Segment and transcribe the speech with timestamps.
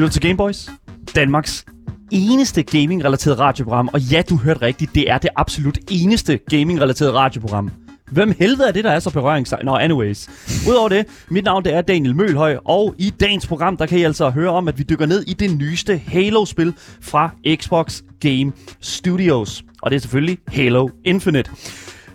[0.00, 0.70] lytter til Gameboys,
[1.14, 1.64] Danmarks
[2.10, 3.90] eneste gaming-relateret radioprogram.
[3.92, 7.70] Og ja, du hørte rigtigt, det er det absolut eneste gaming-relateret radioprogram.
[8.10, 9.64] Hvem helvede er det, der er så berøringstegn?
[9.64, 10.28] Nå, anyways.
[10.68, 14.02] Udover det, mit navn det er Daniel Mølhøj, og i dagens program, der kan I
[14.02, 19.64] altså høre om, at vi dykker ned i det nyeste Halo-spil fra Xbox Game Studios.
[19.82, 21.50] Og det er selvfølgelig Halo Infinite.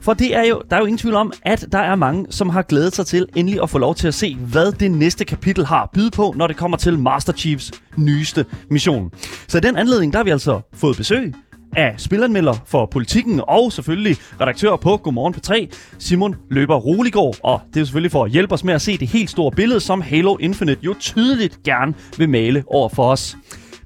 [0.06, 2.50] For det er jo, der er jo ingen tvivl om, at der er mange, som
[2.50, 5.66] har glædet sig til endelig at få lov til at se, hvad det næste kapitel
[5.66, 9.12] har at byde på, når det kommer til Master Chiefs nyeste mission.
[9.48, 11.34] Så i den anledning, der har vi altså fået besøg
[11.76, 17.36] af spilanmelder for politikken og selvfølgelig redaktør på Godmorgen på 3, Simon Løber Roligård.
[17.44, 19.80] Og det er selvfølgelig for at hjælpe os med at se det helt store billede,
[19.80, 23.38] som Halo Infinite jo tydeligt gerne vil male over for os.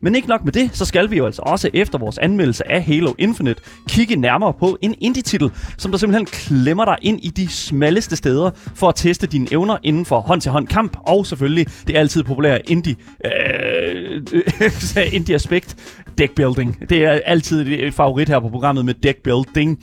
[0.02, 2.84] Men ikke nok med det, så skal vi jo altså også efter vores anmeldelse af
[2.84, 7.48] Halo Infinite kigge nærmere på en indie-titel, som der simpelthen klemmer dig ind i de
[7.48, 12.24] smalleste steder for at teste dine evner inden for hånd-til-hånd kamp, og selvfølgelig det altid
[12.24, 15.76] populære indie, øh, øh, indie-aspekt,
[16.18, 16.90] deckbuilding.
[16.90, 19.80] Det er altid et favorit her på programmet med deckbuilding.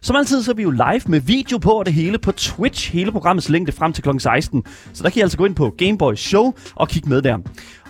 [0.00, 2.92] Som altid så er vi jo live med video på og det hele på Twitch,
[2.92, 4.18] hele programmets længde frem til kl.
[4.18, 4.64] 16.
[4.92, 7.38] Så der kan I altså gå ind på Gameboy Show og kigge med der.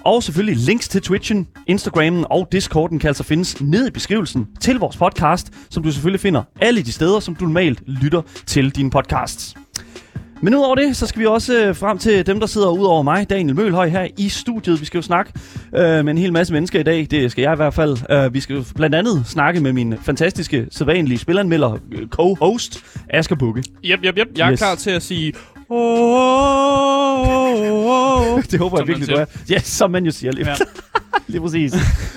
[0.04, 4.78] Og selvfølgelig links til Twitchen, Instagramen og Discorden kan altså findes ned i beskrivelsen til
[4.78, 8.90] vores podcast, som du selvfølgelig finder alle de steder, som du normalt lytter til dine
[8.90, 9.54] podcasts.
[10.42, 13.02] Men udover det, så skal vi også øh, frem til dem, der sidder ud over
[13.02, 14.80] mig, Daniel Mølhøj, her i studiet.
[14.80, 15.32] Vi skal jo snakke
[15.76, 17.06] øh, med en hel masse mennesker i dag.
[17.10, 17.96] Det skal jeg i hvert fald.
[18.10, 23.36] Øh, vi skal jo blandt andet snakke med min fantastiske, sædvanlige spilanmelder, øh, co-host, Asger
[23.36, 23.62] Bukke.
[23.84, 24.28] Yep, yep, yep.
[24.36, 24.58] Jeg er Yes.
[24.58, 25.32] klar til at sige...
[25.70, 27.18] Oh,
[28.50, 29.24] Det håber jeg Som man virkelig, du er.
[29.50, 30.48] Ja, som man jo siger lige.
[30.48, 30.54] Ja.
[31.28, 31.74] lige præcis.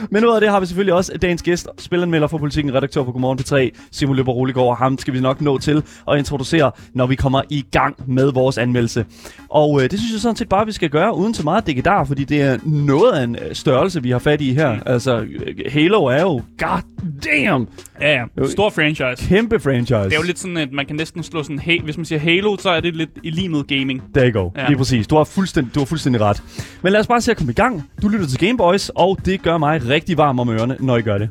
[0.10, 3.12] Men ud af det har vi selvfølgelig også dagens gæst, spilanmelder for politikken, redaktør på
[3.12, 4.78] Godmorgen P3, Simon Løber Roligård.
[4.78, 8.58] Ham skal vi nok nå til at introducere, når vi kommer i gang med vores
[8.58, 9.06] anmeldelse.
[9.50, 12.04] Og øh, det synes jeg sådan set bare, vi skal gøre uden så meget digedar,
[12.04, 14.80] fordi det er noget af en øh, størrelse, vi har fat i her.
[14.86, 16.82] Altså, øh, Halo er jo, god
[17.26, 17.68] damn,
[18.02, 18.48] Ja, ja.
[18.48, 19.28] Stor franchise.
[19.30, 20.04] kæmpe franchise.
[20.04, 21.60] Det er jo lidt sådan, at man kan næsten slå sådan...
[21.60, 24.04] Hey, hvis man siger Halo, så er det lidt i lige med gaming.
[24.14, 24.52] There you go.
[24.56, 24.62] Ja.
[24.62, 24.68] Ja.
[24.68, 25.08] Lige præcis.
[25.08, 26.44] Du har, fuldstændig, du har fuldstændig ret.
[26.82, 27.84] Men lad os bare se at komme i gang.
[28.02, 31.18] Du lytter til Gameboys, og det gør mig rigtig varm om ørerne, når I gør
[31.18, 31.30] det.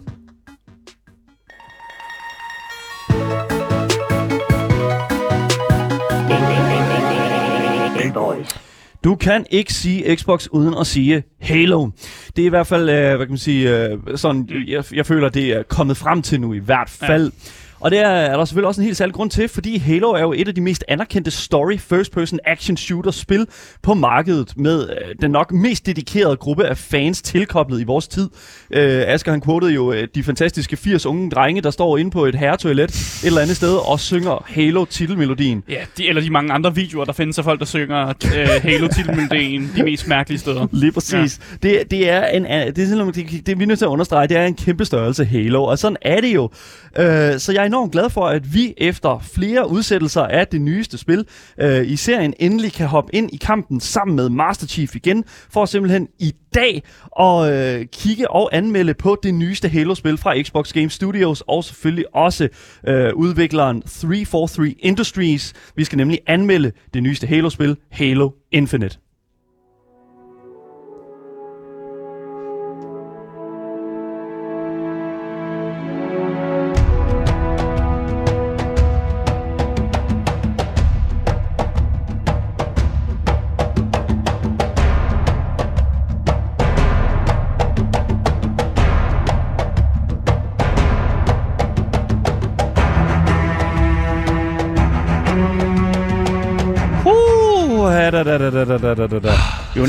[9.05, 11.91] Du kan ikke sige Xbox uden at sige Halo.
[12.37, 15.29] Det er i hvert fald, øh, hvad kan man sige, øh, sådan, jeg, jeg føler,
[15.29, 17.25] det er kommet frem til nu i hvert fald.
[17.25, 17.51] Ja.
[17.81, 20.21] Og det er, er der selvfølgelig også en helt særlig grund til, fordi Halo er
[20.21, 23.47] jo et af de mest anerkendte story first-person action shooter spil
[23.83, 28.29] på markedet, med øh, den nok mest dedikerede gruppe af fans tilkoblet i vores tid.
[28.71, 32.25] Øh, Asger han quotede jo øh, de fantastiske 80 unge drenge, der står inde på
[32.25, 35.63] et herretoilet et eller andet sted og synger Halo-titelmelodien.
[35.69, 39.73] Ja, de, eller de mange andre videoer, der findes af folk, der synger øh, Halo-titelmelodien
[39.77, 40.67] de mest mærkelige steder.
[40.73, 41.41] Lige præcis.
[41.63, 41.69] Ja.
[41.69, 44.29] Det, det er en, det er simpelthen, det, det, vi er nødt til at understrege,
[44.29, 46.51] det er en kæmpe størrelse Halo, og sådan er det jo.
[46.99, 51.27] Øh, så jeg enormt glad for, at vi efter flere udsættelser af det nyeste spil
[51.61, 55.65] øh, i serien endelig kan hoppe ind i kampen sammen med Master Chief igen, for
[55.65, 56.83] simpelthen i dag
[57.21, 62.15] at øh, kigge og anmelde på det nyeste Halo-spil fra Xbox Game Studios, og selvfølgelig
[62.15, 62.49] også
[62.89, 65.53] øh, udvikleren 343 Industries.
[65.77, 69.10] Vi skal nemlig anmelde det nyeste Halo-spil, Halo Infinite.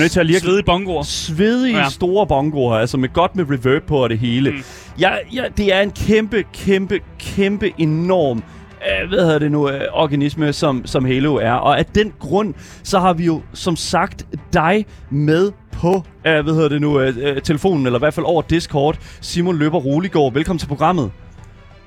[0.01, 1.03] Nødt til at lige at Svedige bongoer.
[1.03, 1.89] svedige ja.
[1.89, 4.51] Store bongoer, altså med godt med reverb på og det hele.
[4.51, 4.63] Mm.
[5.00, 8.44] Ja, ja, det er en kæmpe, kæmpe, kæmpe enorm
[9.01, 11.51] øh, hvad hedder det nu, øh, organisme, som, som Halo er.
[11.51, 12.53] Og af den grund,
[12.83, 17.18] så har vi jo som sagt dig med på, øh, hvad hedder det nu, øh,
[17.21, 18.98] øh, telefonen, eller i hvert fald over Discord.
[19.21, 21.12] Simon Løber Roligård, velkommen til programmet.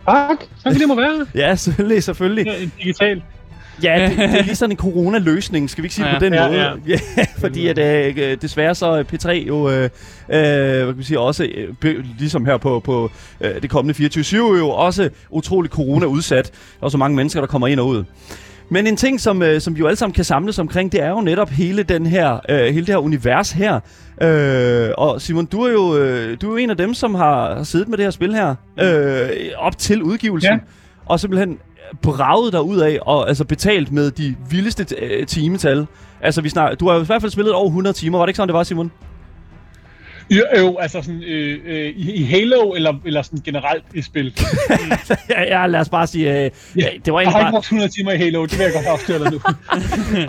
[0.06, 0.38] Tak.
[0.38, 1.26] Tak fordi det må være.
[1.42, 2.46] Ja, selvfølgelig, selvfølgelig.
[2.46, 3.22] Ja, Digitalt.
[3.82, 6.18] Ja, det, det er lige sådan en corona-løsning, skal vi ikke sige Ja.
[6.18, 6.58] på den Ja, måde?
[6.60, 6.72] ja.
[7.16, 9.88] ja fordi at, øh, desværre så er P3 jo, øh, øh,
[10.28, 11.44] hvad kan vi sige, også,
[11.84, 13.10] øh, ligesom her på, på
[13.40, 16.50] øh, det kommende 24-7, jo også utrolig corona-udsat.
[16.80, 18.04] Der er så mange mennesker, der kommer ind og ud.
[18.68, 21.10] Men en ting, som, øh, som vi jo alle sammen kan samles omkring, det er
[21.10, 23.80] jo netop hele, den her, øh, hele det her univers her.
[24.22, 27.54] Øh, og Simon, du er, jo, øh, du er jo en af dem, som har,
[27.54, 30.52] har siddet med det her spil her, øh, op til udgivelsen.
[30.52, 30.58] Ja.
[31.06, 31.58] Og simpelthen
[32.02, 35.86] braget dig ud af og altså betalt med de vildeste øh, timetal.
[36.20, 38.18] Altså, vi snak, du har i hvert fald spillet over 100 timer.
[38.18, 38.90] Var det ikke sådan, det var, Simon?
[40.30, 44.32] Jo, jo altså sådan øh, øh, i, Halo eller, eller sådan generelt i spil.
[45.30, 47.50] ja, lad os bare sige, øh, ja, det var Jeg har ikke bare...
[47.50, 49.40] brugt 100 timer i Halo, det vil jeg godt afsløre dig nu.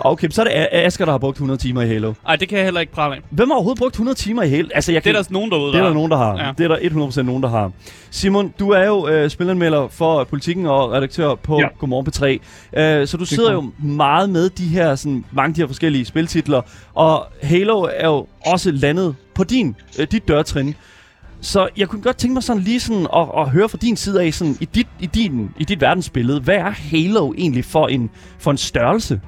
[0.00, 2.12] Okay, så er det Asger, der har brugt 100 timer i Halo.
[2.28, 3.20] Ej, det kan jeg heller ikke prale af.
[3.30, 4.68] Hvem har overhovedet brugt 100 timer i Halo?
[4.74, 5.24] Altså, jeg Det er kan...
[5.24, 6.38] der nogen derude, Det er der nogen, der har.
[6.44, 6.52] Ja.
[6.58, 7.72] Det er der 100% nogen, der har.
[8.10, 11.66] Simon, du er jo øh, spilanmelder for Politikken og redaktør på ja.
[11.78, 12.38] Godmorgen på 3.
[12.76, 16.04] Øh, så du sidder jo meget med de her, sådan, mange af de her forskellige
[16.04, 16.60] spiltitler,
[16.94, 20.74] og Halo er jo også landet på din, øh, dit dørtrin.
[21.40, 24.22] Så jeg kunne godt tænke mig sådan lige sådan at, at høre fra din side
[24.22, 28.10] af, sådan, i, dit, i, din, i dit verdensbillede, hvad er Halo egentlig for en,
[28.38, 29.20] for en størrelse?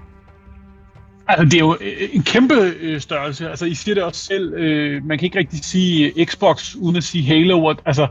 [1.29, 3.51] Altså, det er jo øh, en kæmpe øh, størrelse.
[3.51, 4.55] Altså, I siger det også selv.
[4.55, 7.65] Øh, man kan ikke rigtig sige øh, Xbox uden at sige Halo.
[7.65, 8.07] Og, altså,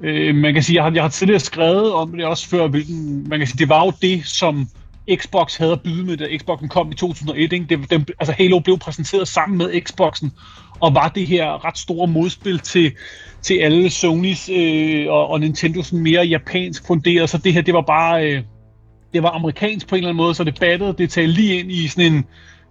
[0.00, 3.28] øh, man kan sige, jeg har, jeg har tidligere skrevet om det også før, hvilken,
[3.28, 4.68] man kan sige, det var jo det, som
[5.16, 7.52] Xbox havde at byde med, da Xboxen kom i 2001.
[7.52, 7.66] Ikke?
[7.68, 10.32] Det, den, altså, Halo blev præsenteret sammen med Xboxen,
[10.80, 12.92] og var det her ret store modspil til,
[13.42, 17.30] til alle Sonys øh, og, og Nintendos mere japansk funderet.
[17.30, 18.26] Så det her, det var bare...
[18.26, 18.42] Øh,
[19.12, 21.72] det var amerikansk på en eller anden måde, så det battede, det talte lige ind
[21.72, 22.24] i sådan en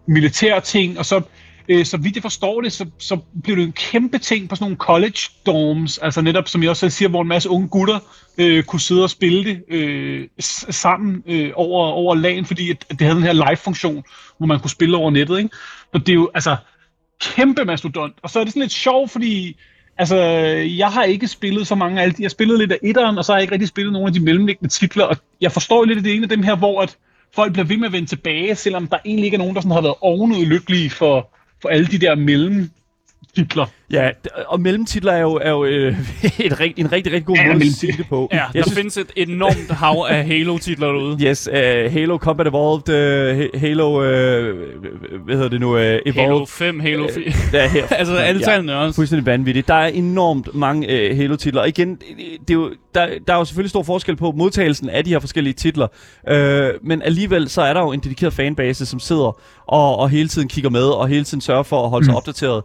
[0.08, 1.22] militær ting, og så,
[1.70, 4.64] øh, så vidt jeg forstår det, så, så blev det en kæmpe ting på sådan
[4.64, 8.00] nogle college dorms, altså netop, som jeg også siger, hvor en masse unge gutter
[8.38, 10.28] øh, kunne sidde og spille det øh,
[10.70, 14.04] sammen øh, over, over lagen, fordi at, at det havde den her live-funktion,
[14.38, 15.50] hvor man kunne spille over nettet, ikke?
[15.94, 16.56] Så det er jo, altså,
[17.22, 19.58] kæmpe mastodont, og så er det sådan lidt sjovt, fordi
[20.00, 20.16] Altså,
[20.78, 22.24] jeg har ikke spillet så mange af alle de.
[22.24, 24.20] Jeg spillede lidt af etteren, og så har jeg ikke rigtig spillet nogle af de
[24.20, 25.06] mellemliggende titler.
[25.06, 26.98] Og jeg forstår lidt, at det er en af dem her, hvor at
[27.36, 29.72] folk bliver ved med at vende tilbage, selvom der egentlig ikke er nogen, der sådan
[29.72, 31.30] har været ovenud lykkelige for,
[31.62, 32.70] for alle de der mellem
[33.38, 33.66] mellemtitler.
[33.92, 34.10] Ja,
[34.48, 35.96] og mellemtitler er jo, er jo øh,
[36.40, 38.30] et rigt, en rigtig, rigtig god Ja, måde at sige det på.
[38.34, 41.18] Ja, Jeg der synes- findes et enormt hav af Halo-titler derude.
[41.28, 41.54] Yes, uh,
[41.94, 42.90] Halo Combat Evolved,
[43.54, 44.04] uh, Halo, uh,
[45.26, 46.14] hvad hedder det nu, uh, Evolved.
[46.14, 47.24] Halo 5, Halo 4.
[47.54, 47.88] Ja, her.
[48.02, 48.96] altså, alle tallene også.
[48.96, 49.68] Fuldstændig vanvittigt.
[49.68, 51.62] Der er enormt mange uh, Halo-titler.
[51.62, 51.98] Og igen, det
[52.48, 55.20] det er jo, der, der er jo selvfølgelig stor forskel på modtagelsen af de her
[55.20, 55.88] forskellige titler.
[56.32, 60.28] Uh, men alligevel så er der jo en dedikeret fanbase, som sidder og, og hele
[60.28, 62.18] tiden kigger med, og hele tiden sørger for at holde sig Mm.
[62.18, 62.64] opdateret.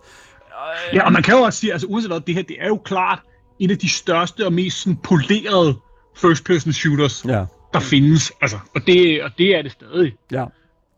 [0.93, 2.76] Ja, og man kan jo også sige, altså uanset hvad, det her, det er jo
[2.85, 3.19] klart
[3.61, 5.76] et af de største og mest sådan, polerede
[6.17, 7.44] first-person shooters, Ja.
[7.73, 8.32] der findes.
[8.41, 10.12] Altså, og, det, og det er det stadig.
[10.32, 10.44] Ja.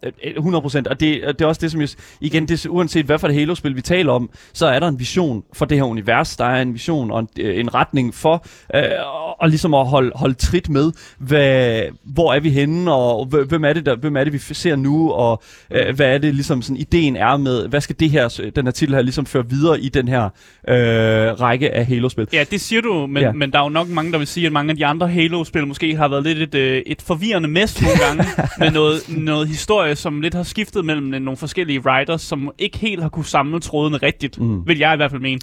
[0.05, 1.89] Øh, 100 procent, og det, og det er også det, som jeg,
[2.21, 5.43] igen, det, uanset hvad for et Halo-spil vi taler om, så er der en vision
[5.53, 8.83] for det her univers, der er en vision og en, øh, en retning for, øh,
[9.07, 13.45] og, og ligesom at holde, holde trit med, hvad, hvor er vi henne, og hv-
[13.49, 16.35] hvem er det, der, hvem er det vi ser nu, og øh, hvad er det
[16.35, 19.49] ligesom sådan ideen er med, hvad skal det her, den her titel her ligesom føre
[19.51, 20.25] videre i den her
[20.69, 22.29] øh, række af Halo-spil.
[22.33, 23.33] Ja, det siger du, men, Ja.
[23.33, 25.67] men der er jo nok mange, der vil sige, at mange af de andre Halo-spil
[25.67, 28.25] måske har været lidt et, øh, et forvirrende mess nogle gange,
[28.59, 32.79] med noget, noget historie, som lidt har skiftet mellem øh, nogle forskellige writers, som ikke
[32.79, 34.47] helt har kunne samle trådene rigtigt, Mm.
[34.47, 34.67] mm.
[34.69, 35.41] vil jeg i hvert fald mene.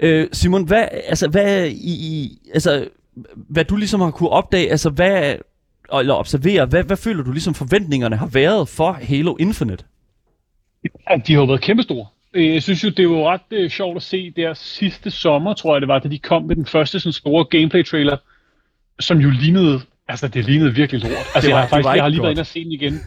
[0.00, 2.88] Øh, Simon, hvad, altså, hvad, i, i, altså,
[3.34, 5.34] hvad du ligesom har kunne opdage, altså hvad,
[6.00, 9.84] eller observere, hvad, hvad føler du ligesom forventningerne har været for Halo Infinite?
[11.10, 12.06] Ja, de har jo været kæmpestore.
[12.34, 15.74] Øh, Jeg synes jo, det var ret øh, sjovt at se der sidste sommer, tror
[15.74, 18.16] jeg det var, da de kom med den første sådan store gameplay-trailer,
[19.00, 21.12] som jo lignede, altså det lignede virkelig lort.
[21.34, 23.00] Altså var- jeg har faktisk, jeg har lige været inde og se den igen,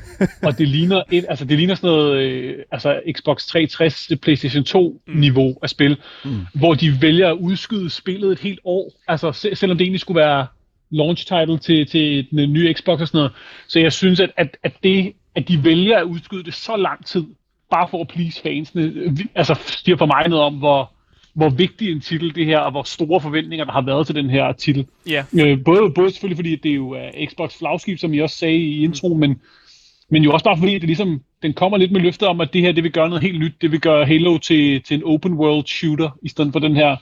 [0.44, 4.64] og det ligner, et, altså det ligner sådan noget, øh, altså Xbox 360, PlayStation
[5.08, 6.32] 2-niveau af spil, Mm.
[6.32, 6.46] mm.
[6.54, 10.20] hvor de vælger at udskyde spillet et helt år, altså se, selvom det egentlig skulle
[10.22, 10.48] være
[10.92, 13.32] launch title til, til den nye Xbox og sådan noget.
[13.68, 17.06] Så jeg synes, at, at, at det, at de vælger at udskyde det så lang
[17.06, 17.24] tid,
[17.72, 20.92] bare for at please fansene, øh, altså siger for mig noget om, hvor,
[21.34, 24.30] hvor vigtig en titel det her, og hvor store forventninger der har været til den
[24.30, 24.88] her titel.
[25.08, 28.58] Ja, Øh, både, både selvfølgelig fordi, det jo er Xbox flagskib, som I også sagde
[28.58, 29.42] i introen, men,
[30.10, 32.54] men jo også bare fordi, at det ligesom, den kommer lidt med løfter om, at
[32.54, 33.54] det her, det vil gøre noget helt nyt.
[33.62, 36.96] Det vil gøre Halo til, til en open world shooter, i stedet for den her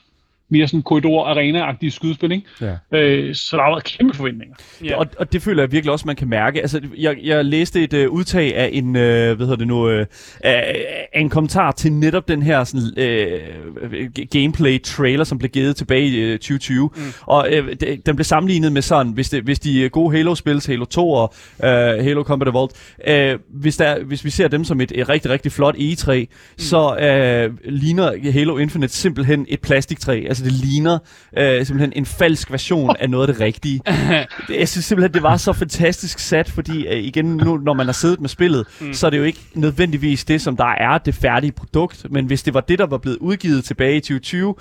[0.49, 2.47] mere sådan korridor-arena-agtige skydespil, ikke?
[2.61, 2.97] Ja.
[2.97, 4.55] Øh, så der har været kæmpe forventninger.
[4.83, 4.99] ja.
[4.99, 6.61] Og, og det føler jeg virkelig også, man kan mærke.
[6.61, 10.05] Altså, jeg, jeg læste et uh, udtag af en, uh, hvad hedder det nu, uh,
[10.43, 13.91] af en kommentar til netop den her sådan, uh,
[14.31, 16.89] gameplay-trailer, som blev givet tilbage i uh, 2020.
[16.95, 17.01] Mm.
[17.21, 20.85] Og uh, det, den blev sammenlignet med sådan, hvis, det, hvis de gode Halo-spil, Halo
[20.85, 21.65] 2 og uh,
[22.03, 25.51] Halo Combat Evolved, uh, hvis, der, hvis vi ser dem som et, et rigtig, rigtig
[25.51, 26.27] flot E3, mm.
[26.57, 30.23] så uh, ligner Halo Infinite simpelthen et plastiktræ.
[30.27, 30.93] Altså, det ligner
[31.37, 33.81] uh, simpelthen en falsk version af noget af det rigtige.
[34.59, 37.93] Jeg synes simpelthen, det var så fantastisk sat, fordi øh, igen, nu når man har
[37.93, 38.93] siddet med spillet, mm.
[38.93, 42.43] så er det jo ikke nødvendigvis det, som der er det færdige produkt, men hvis
[42.43, 44.55] det var det, der var blevet udgivet tilbage i 2020,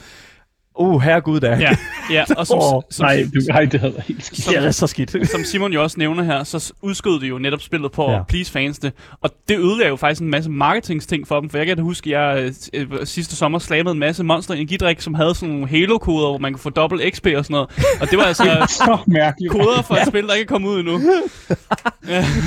[0.78, 1.48] Uh, herregud da.
[1.60, 1.76] Ja,
[2.10, 4.48] ja og som, oh, som, Nej, du, nej, det havde helt skidt.
[4.48, 5.16] Det er så skidt.
[5.32, 8.16] som Simon jo også nævner her, så udskød de jo netop spillet på Ja.
[8.16, 8.22] ja.
[8.28, 8.92] Please fansene.
[9.20, 12.16] Og det ødelagde jo faktisk en masse marketingsting for dem, for jeg kan da huske,
[12.16, 15.68] at jeg øh, øh, sidste sommer slammede en masse Monster Energidrik, som havde sådan nogle
[15.68, 17.68] Halo-koder, hvor man kunne få dobbelt XP og sådan noget.
[18.00, 19.52] Og det var altså Så mærkeligt.
[19.52, 21.00] koder for et spil, der ikke er kommet ud endnu.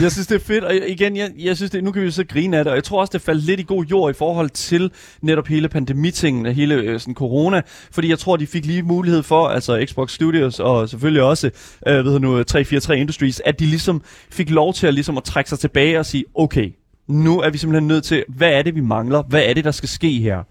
[0.02, 2.12] Jeg synes, det er fedt, og igen, jeg, jeg synes, det, nu kan vi jo
[2.12, 4.14] så grine af det, og jeg tror også, det faldt lidt i god jord i
[4.14, 7.62] forhold til netop hele pandemitingen og hele øh, sådan corona,
[7.92, 11.50] fordi jeg tror, de fik lige mulighed for, altså Xbox Studios og selvfølgelig også,
[11.88, 14.02] øh, ved nu, 343 Industries, at de ligesom
[14.32, 16.72] fik lov til at, ligesom at trække sig tilbage og sige, okay,
[17.08, 19.24] nu er vi simpelthen nødt til, hvad er det, vi mangler?
[19.24, 20.44] Hvad er det, der skal ske her?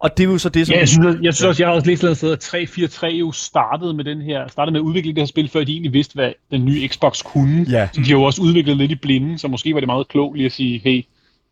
[0.00, 0.74] Og det er jo så det, som...
[0.74, 3.32] Ja, jeg synes, jeg synes også, jeg har også læst et sted, at 343 jo
[3.32, 6.14] startede med den her, startede med at udvikle det her spil, før de egentlig vidste,
[6.14, 7.66] hvad den nye Xbox kunne.
[7.70, 7.88] Ja.
[7.92, 10.36] Så de har jo også udviklet lidt i blinde, så måske var det meget klogt
[10.36, 11.02] lige at sige, hey,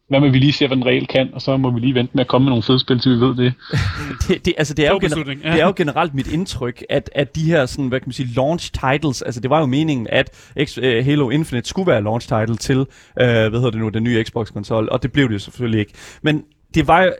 [0.08, 2.10] hvad med vi lige ser, hvad den reelt kan, og så må vi lige vente
[2.14, 3.54] med at komme med nogle fede spil, til vi ved det.
[4.28, 5.52] det, det, altså det er, jo gener- ja.
[5.52, 8.34] det er jo generelt mit indtryk, at, at de her sådan, hvad kan man sige,
[8.36, 12.28] launch titles, altså det var jo meningen, at X, uh, Halo Infinite skulle være launch
[12.28, 12.86] title til, uh,
[13.16, 15.92] hvad hedder det nu, den nye Xbox-konsol, og det blev det jo selvfølgelig ikke.
[16.22, 16.44] Men
[16.74, 17.12] det var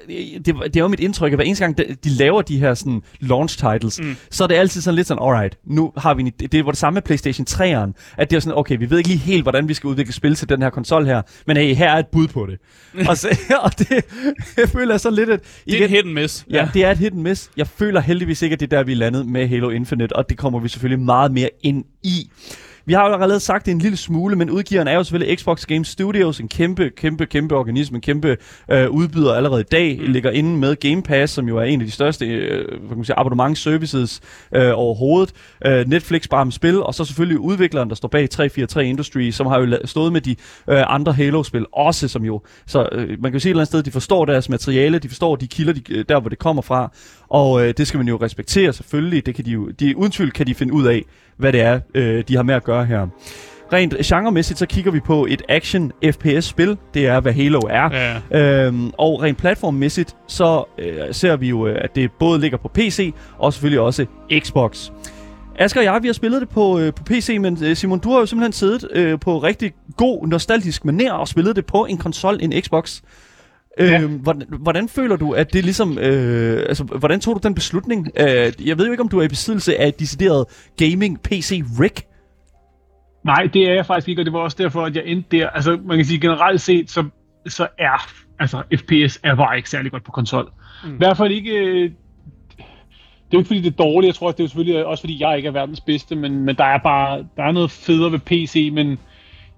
[0.47, 2.59] det, var, det er jo mit indtryk, at hver eneste gang, de, de laver de
[2.59, 4.17] her sådan launch titles, mm.
[4.31, 6.79] så er det altid sådan lidt sådan, alright, nu har vi en, det var det
[6.79, 9.69] samme med PlayStation 3'eren, at det er sådan, okay, vi ved ikke lige helt, hvordan
[9.69, 12.29] vi skal udvikle spil til den her konsol her, men hey, her er et bud
[12.29, 12.59] på det.
[13.09, 14.05] og, så, og det,
[14.57, 15.41] jeg føler sådan lidt, at...
[15.67, 16.47] Det er et hit and miss.
[16.51, 17.51] Ja, det er et hit and miss.
[17.57, 20.29] Jeg føler heldigvis ikke, at det er der, vi er landet med Halo Infinite, og
[20.29, 22.31] det kommer vi selvfølgelig meget mere ind i.
[22.89, 25.67] Vi har jo allerede sagt det en lille smule, men udgiveren er jo selvfølgelig Xbox
[25.67, 28.37] Game Studios, en kæmpe, kæmpe, kæmpe organisme, en kæmpe
[28.71, 30.13] øh, udbyder allerede i dag, mm.
[30.13, 33.05] ligger inde med Game Pass, som jo er en af de største øh, kan man
[33.05, 34.21] sige, abonnementsservices
[34.55, 35.33] øh, overhovedet.
[35.67, 39.47] Øh, Netflix bare med spil, og så selvfølgelig udvikleren, der står bag 343 Industries, som
[39.47, 40.31] har jo stået med de
[40.69, 43.69] øh, andre Halo-spil også, som jo, så øh, man kan jo sige et eller andet
[43.69, 46.63] sted, de forstår deres materiale, de forstår de kilder, de, øh, der hvor det kommer
[46.63, 46.93] fra,
[47.31, 50.31] og øh, det skal man jo respektere selvfølgelig, det kan de jo, de, uden tvivl
[50.31, 51.05] kan de finde ud af,
[51.37, 53.07] hvad det er, øh, de har med at gøre her.
[53.73, 56.77] Rent genremæssigt, så kigger vi på et action FPS-spil.
[56.95, 58.21] Det er, hvad Halo er.
[58.33, 58.67] Ja.
[58.67, 62.69] Øhm, og rent platformmæssigt, så øh, ser vi jo, øh, at det både ligger på
[62.69, 64.07] PC, og selvfølgelig også
[64.39, 64.91] Xbox.
[65.59, 68.11] Asger og jeg, vi har spillet det på, øh, på PC, men øh, Simon, du
[68.11, 71.99] har jo simpelthen siddet øh, på rigtig god, nostalgisk maner og spillet det på en
[71.99, 73.01] konsol, en Xbox.
[73.79, 74.07] Øh, Ja.
[74.07, 75.99] hvordan, hvordan føler du, at det ligesom...
[75.99, 78.09] Øh, altså, hvordan tog du den beslutning?
[78.21, 80.45] Øh, jeg ved jo ikke, om du er i besiddelse af et decideret
[80.77, 81.93] gaming-PC-rig.
[83.25, 85.49] Nej, det er jeg faktisk ikke, og det var også derfor, at jeg endte der.
[85.51, 87.05] Altså, man kan sige generelt set, så,
[87.47, 88.09] så er
[88.41, 90.51] altså, FPS er bare ikke særlig godt på konsol.
[90.85, 90.95] Mm.
[90.95, 91.51] I hvert fald ikke...
[91.53, 91.91] øh,
[92.61, 94.07] Det er jo ikke fordi, det er dårligt.
[94.09, 96.45] Jeg tror, at det er jo selvfølgelig også fordi, jeg ikke er verdens bedste, men,
[96.45, 98.99] men der er bare der er noget federe ved PC, men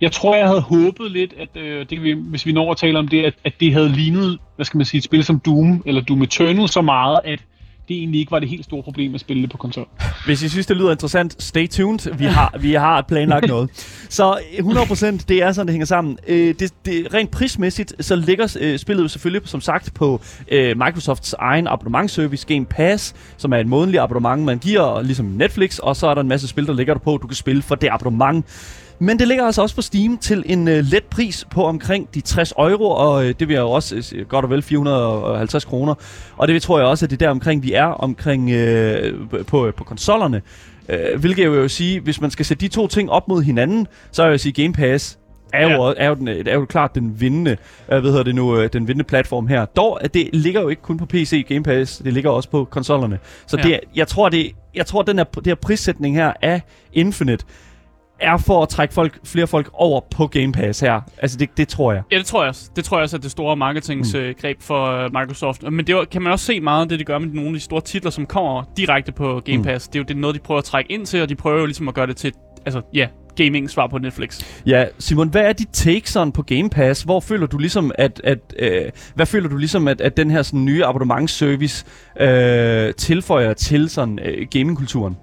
[0.00, 2.76] jeg tror, jeg havde håbet lidt, at øh, det kan vi, hvis vi når at
[2.76, 5.40] tale om det, at, at det havde lignet, hvad skal man sige, et spil som
[5.40, 7.40] Doom, eller Doom Eternal så meget, at
[7.90, 9.86] det egentlig ikke var det helt store problem at spille det på konsol.
[10.26, 12.14] Hvis I synes, det lyder interessant, stay tuned.
[12.14, 13.70] Vi har, vi har planlagt noget.
[14.08, 16.18] Så øh, 100% det er sådan, det hænger sammen.
[16.28, 20.78] Øh, det, det, rent prismæssigt, så ligger øh, spillet jo selvfølgelig, som sagt, på øh,
[20.78, 25.96] Microsofts egen abonnementsservice Game Pass, som er et månedligt abonnement, man giver, ligesom Netflix, og
[25.96, 27.88] så er der en masse spil, der ligger der på, du kan spille for det
[27.92, 28.46] abonnement.
[29.02, 32.20] Men det ligger altså også på Steam til en øh, let pris på omkring de
[32.20, 35.94] 60 euro, og øh, det vil jeg jo også øh, godt og vel 450 kroner.
[36.36, 39.14] Og det tror jeg også, at det er der omkring, vi er omkring øh,
[39.46, 40.42] på, på konsollerne.
[40.88, 43.42] Øh, hvilket jeg vil jo sige, hvis man skal sætte de to ting op mod
[43.42, 45.16] hinanden, så vil jeg sige Game Pass
[45.52, 45.92] er jo, Ja.
[45.96, 47.50] er jo, den, er jo klart den vindende,
[47.92, 49.64] øh, hvad hedder det nu, øh, den vindende platform her.
[49.64, 52.64] Dog, at det ligger jo ikke kun på PC Game Pass, det ligger også på
[52.64, 53.18] konsollerne.
[53.46, 53.62] Så Ja.
[53.62, 57.44] det, jeg tror, det, jeg tror, den her, det her prissætning her af Infinite
[58.20, 61.00] er for at trække folk, flere folk over på Game Pass her.
[61.18, 62.02] Altså, det, det tror jeg.
[62.12, 62.70] Ja, det tror jeg også.
[62.76, 64.62] Det tror jeg også er det store marketingsgreb mm.
[64.62, 65.62] for uh, Microsoft.
[65.62, 67.60] Men det kan man også se meget af det, de gør med nogle af de
[67.60, 69.64] store titler, som kommer direkte på Game Mm.
[69.64, 69.88] Pass.
[69.88, 71.60] Det er jo det er noget, de prøver at trække ind til, og de prøver
[71.60, 72.32] jo ligesom at gøre det til,
[72.66, 74.42] altså ja, gaming svar på Netflix.
[74.66, 77.02] Ja, Simon, hvad er dit take sådan på Game Pass?
[77.02, 80.42] Hvor føler du ligesom, at, at øh, hvad føler du ligesom, at, at den her
[80.42, 81.84] sådan nye abonnementsservice
[82.20, 85.16] øh, tilføjer til sådan øh, gamingkulturen?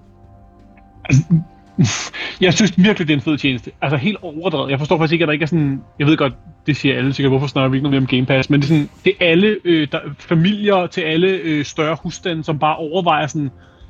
[2.42, 3.72] Jeg synes virkelig, det er en fed tjeneste.
[3.82, 4.72] Altså helt overdrevet.
[4.72, 5.82] Jeg forstår faktisk ikke, at der ikke er sådan...
[6.00, 6.34] Jeg ved godt,
[6.68, 8.66] det siger alle sikkert, hvorfor snakker vi ikke noget mere om Game Pass, men det
[8.66, 12.76] er sådan, det er alle øh, der, familier til alle øh, større husstande, som bare
[12.76, 13.50] overvejer sådan,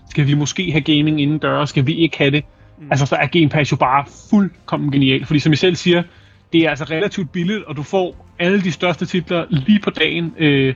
[0.09, 2.45] skal vi måske have gaming inden døre, skal vi ikke have det?
[2.79, 2.87] Mm.
[2.91, 6.03] Altså så er Game Pass jo bare fuldkommen genial, fordi som I selv siger,
[6.53, 10.33] det er altså relativt billigt, og du får alle de største titler lige på dagen.
[10.37, 10.73] Øh,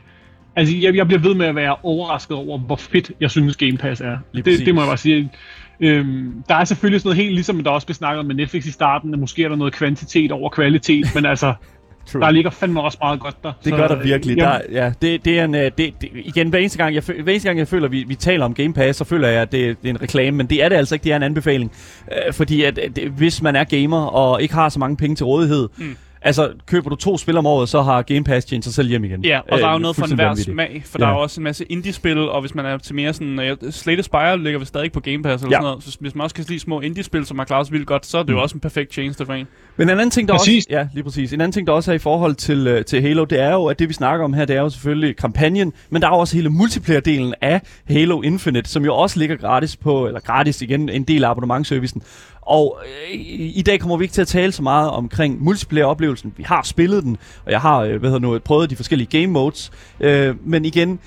[0.55, 3.77] altså jeg, jeg bliver ved med at være overrasket over, hvor fedt jeg synes Game
[3.77, 4.17] Pass er.
[4.35, 5.31] Det, det må jeg bare sige.
[5.81, 8.65] Øhm, der er selvfølgelig sådan noget helt ligesom, der også blev snakket om med Netflix
[8.65, 11.53] i starten, at måske er der noget kvantitet over kvalitet, men altså,
[12.11, 12.21] True.
[12.21, 13.51] der ligger fandme også meget godt der.
[13.63, 14.37] Det Så, gør der virkelig.
[14.37, 17.03] ja, Der, ja, det, det er en, øh, det, det, igen, hver eneste gang, jeg,
[17.03, 19.41] hver eneste gang, jeg føler, at vi, vi taler om Game Pass, så føler jeg,
[19.41, 21.23] at det, det er en reklame, men det er det altså ikke, det er en
[21.23, 21.71] anbefaling.
[22.11, 25.15] Øh, fordi at, at det, hvis man er gamer og ikke har så mange penge
[25.15, 25.97] til rådighed, mm.
[26.21, 29.03] Altså køber du to spil om året, så har Game Pass tjent sig selv hjem
[29.03, 29.25] igen.
[29.25, 31.05] Ja, og der er jo noget for enhver smag, for Ja.
[31.05, 33.39] der er også en masse indie-spil, og hvis man er til mere sådan...
[33.63, 35.61] Uh, Slate Spire ligger vi stadig på Game Pass eller Ja.
[35.61, 37.87] sådan noget, så hvis man også kan lide små indie-spil, som har klaret sig vildt
[37.87, 38.41] godt, så er det jo Mm.
[38.41, 39.47] også en perfekt tjeneste for en.
[39.77, 40.65] Men en anden ting, der Præcis.
[40.65, 40.77] også...
[40.77, 41.33] Ja, lige præcis.
[41.33, 43.65] En anden ting, der også er i forhold til, øh, til Halo, det er jo,
[43.65, 46.19] at det vi snakker om her, det er jo selvfølgelig kampagnen, men der er jo
[46.19, 50.89] også hele multiplayer-delen af Halo Infinite, som jo også ligger gratis på, eller gratis igen,
[50.89, 52.01] en del af abonnementservicen.
[52.41, 56.33] Og øh, i dag kommer vi ikke til at tale så meget omkring multiplayer-oplevelsen.
[56.37, 59.33] Vi har spillet den, og jeg har øh, hvad hedder nu, prøvet de forskellige game
[59.33, 59.71] modes.
[59.99, 60.99] Øh, men igen,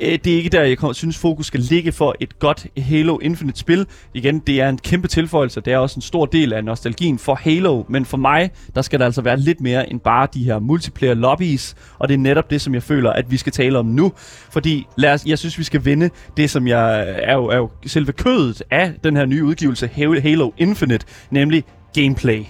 [0.00, 3.86] Øh, det er ikke der, jeg synes, fokus skal ligge for et godt Halo Infinite-spil.
[4.14, 5.60] Igen, det er en kæmpe tilføjelse.
[5.60, 7.82] Det er også en stor del af nostalgien for Halo.
[7.88, 11.14] Men for mig, der skal der altså være lidt mere end bare de her multiplayer
[11.14, 11.74] lobbies.
[11.98, 14.12] Og det er netop det, som jeg føler, at vi skal tale om nu.
[14.52, 17.70] Fordi lad os, jeg synes, vi skal vinde det, som jeg er jo, er jo
[17.86, 19.90] selve kødet af den her nye udgivelse,
[20.22, 22.44] Halo Infinite, nemlig gameplay.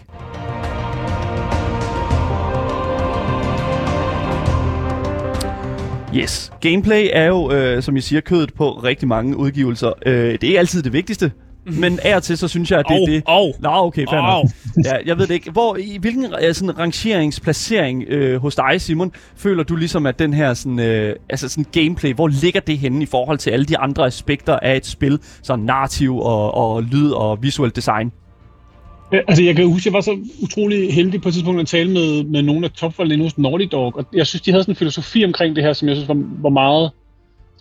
[6.17, 6.53] Yes.
[6.61, 9.93] Gameplay er jo, øh, som jeg siger, kødet på rigtig mange udgivelser.
[10.07, 11.33] Øh, det er altid det vigtigste,
[11.67, 13.23] men af og til, så synes jeg, at det er Au, det...
[13.27, 13.53] au.
[13.61, 14.47] Nå, okay, fair nok.
[14.85, 15.51] Ja, jeg ved det ikke.
[15.51, 20.35] Hvor, i hvilken øh, sådan, rangeringsplacering øh, hos dig, Simon, føler du ligesom, at den
[20.35, 23.79] her sådan, øh, altså sådan gameplay, hvor ligger det henne i forhold til alle de
[23.79, 28.13] andre aspekter af et spil, sådan narrativ og, og lyd og visuelt design?
[29.13, 31.91] Ja, Altså, jeg kan huske, jeg var så utrolig heldig på et tidspunkt at tale
[31.91, 34.73] med, med nogle af topfolkene inde hos Naughty Dog, og jeg synes, de havde sådan
[34.73, 36.91] en filosofi omkring det her, som jeg synes var, var meget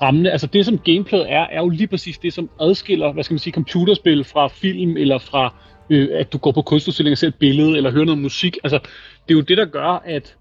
[0.01, 0.31] rammende.
[0.31, 3.39] Altså, det som gameplayet er, er jo lige præcis det, som adskiller, hvad skal man
[3.39, 5.53] sige, computerspil fra film, eller fra,
[5.89, 8.57] øh, at du går på kunstudstilling og ser et billede, eller hører noget musik.
[8.63, 8.79] Altså,
[9.27, 10.35] det er jo det, der gør, at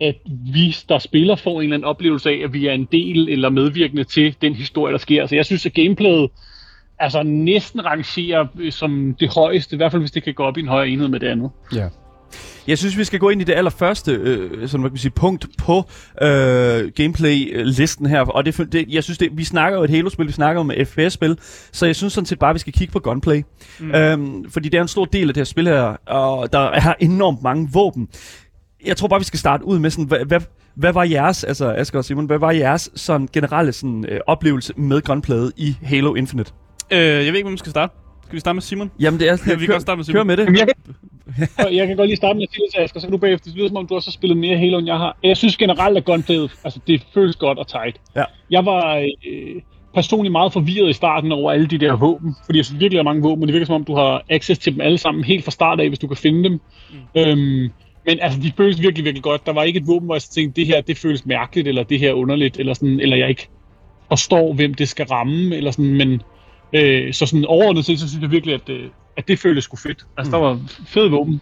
[0.00, 0.16] at
[0.54, 3.48] vi, der spiller, får en eller anden oplevelse af, at vi er en del eller
[3.48, 5.26] medvirkende til den historie, der sker.
[5.26, 6.30] Så jeg synes, at gameplayet
[7.00, 10.56] altså næsten rangerer øh, som det højeste, i hvert fald hvis det kan gå op
[10.56, 11.50] i en højere enhed med det andet.
[11.74, 11.88] Ja.
[12.66, 15.10] Jeg synes, vi skal gå ind i det allerførste øh, sådan, hvad kan man sige,
[15.10, 15.84] punkt på
[16.22, 18.20] øh, gameplay-listen her.
[18.20, 20.88] Og det, det, jeg synes, det, vi snakker jo et Halo-spil, vi snakker om et
[20.88, 21.38] FPS-spil,
[21.72, 23.42] så jeg synes sådan set bare, at vi skal kigge på gunplay.
[23.80, 23.94] Mm.
[23.94, 26.94] Øhm, fordi det er en stor del af det her spil her, og der er
[27.00, 28.08] enormt mange våben.
[28.86, 30.40] Jeg tror bare, vi skal starte ud med sådan, hvad, hvad,
[30.74, 34.72] hvad var jeres, altså Asger og Simon, hvad var jeres sådan generelle sådan, øh, oplevelse
[34.76, 36.52] med gunplayet i Halo Infinite?
[36.92, 37.92] Øh, jeg ved ikke, hvem vi skal starte.
[38.24, 38.90] Skal vi starte med Simon?
[39.00, 40.16] Jamen det er, Vi kan godt starte med Simon.
[40.16, 40.44] kør med det.
[40.44, 43.50] Jamen, jeg, kan, jeg kan godt lige starte med til Asger, så kan du bagefter,
[43.50, 45.16] det lyder som om, du også har spillet mere Halo, end jeg har.
[45.22, 47.96] Jeg synes generelt, at gunplayet, altså det føles godt og tight.
[48.16, 48.24] Ja.
[48.50, 49.62] Jeg var øh,
[49.94, 53.02] personligt meget forvirret i starten over alle de der våben, fordi jeg synes virkelig, der
[53.02, 55.24] er mange våben, og det virker som om, du har access til dem alle sammen
[55.24, 56.52] helt fra start af, hvis du kan finde dem.
[56.52, 57.20] Mm.
[57.20, 57.70] Øhm,
[58.06, 59.46] men altså, de føles virkelig, virkelig godt.
[59.46, 61.98] Der var ikke et våben, hvor jeg tænkte, det her, det føles mærkeligt, eller det
[61.98, 63.48] her underligt, eller, sådan, eller jeg ikke
[64.08, 66.22] forstår, hvem det skal ramme, eller sådan, men
[66.72, 69.76] øh, så sådan overordnet set, så synes jeg virkelig, at, øh, at det føles sgu
[69.76, 70.06] fedt.
[70.16, 70.32] Altså, mm.
[70.32, 71.40] der var fede våben.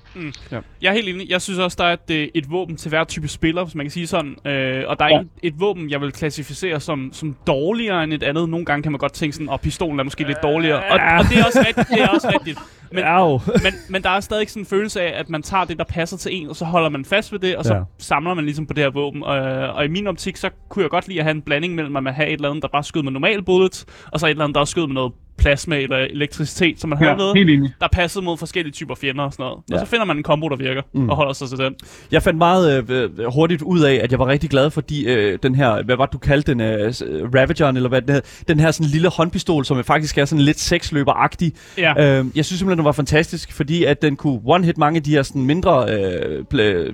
[0.83, 1.31] Jeg er helt enig.
[1.31, 3.87] Jeg synes også, der er et, øh, et våben til hver type spiller, hvis man
[3.87, 4.37] kan sige sådan.
[4.46, 5.14] Øh, og der er Ja.
[5.14, 5.20] ja.
[5.20, 8.48] ikke et våben, jeg vil klassificere som, som dårligere end et andet.
[8.48, 10.76] Nogle gange kan man godt tænke sådan, at pistolen er måske lidt dårligere.
[10.78, 11.88] Og, og det er også rigtigt.
[11.88, 12.59] Det er også rigtigt.
[12.92, 13.40] Men, Au.
[13.62, 16.16] men, men der er stadig sådan en følelse af, at man tager det, der passer
[16.16, 17.78] til en, og så holder man fast ved det, og så Ja.
[17.78, 17.85] ja.
[17.98, 19.22] samler man ligesom på det her våben.
[19.22, 19.37] Og,
[19.68, 22.02] og i min optik, så kunne jeg godt lide at have en blanding mellem, at
[22.02, 24.44] man have et eller andet, der bare skød med normal bullets, og så et eller
[24.44, 27.70] andet, der også skød med noget plasma eller elektricitet, så man noget, helt enig.
[27.81, 29.59] der passede mod forskellige typer fjender og sådan noget.
[29.70, 29.74] Ja.
[29.74, 31.09] Og så finder man en kombo, der virker, Mm.
[31.09, 31.74] og holder sig til den.
[32.12, 35.38] Jeg fandt meget øh, øh, hurtigt ud af, at jeg var rigtig glad, fordi øh,
[35.42, 38.22] den her, hvad var det, du kaldte den, øh, øh, Ravageren, eller hvad den hed,
[38.48, 41.51] den her sådan lille håndpistol, som faktisk er sådan lidt sexløber-agtig.
[41.79, 42.18] Ja.
[42.20, 45.11] Øh, jeg synes simpelthen, den var fantastisk, fordi at den kunne one-hit mange af de
[45.11, 46.44] her sådan mindre, øh,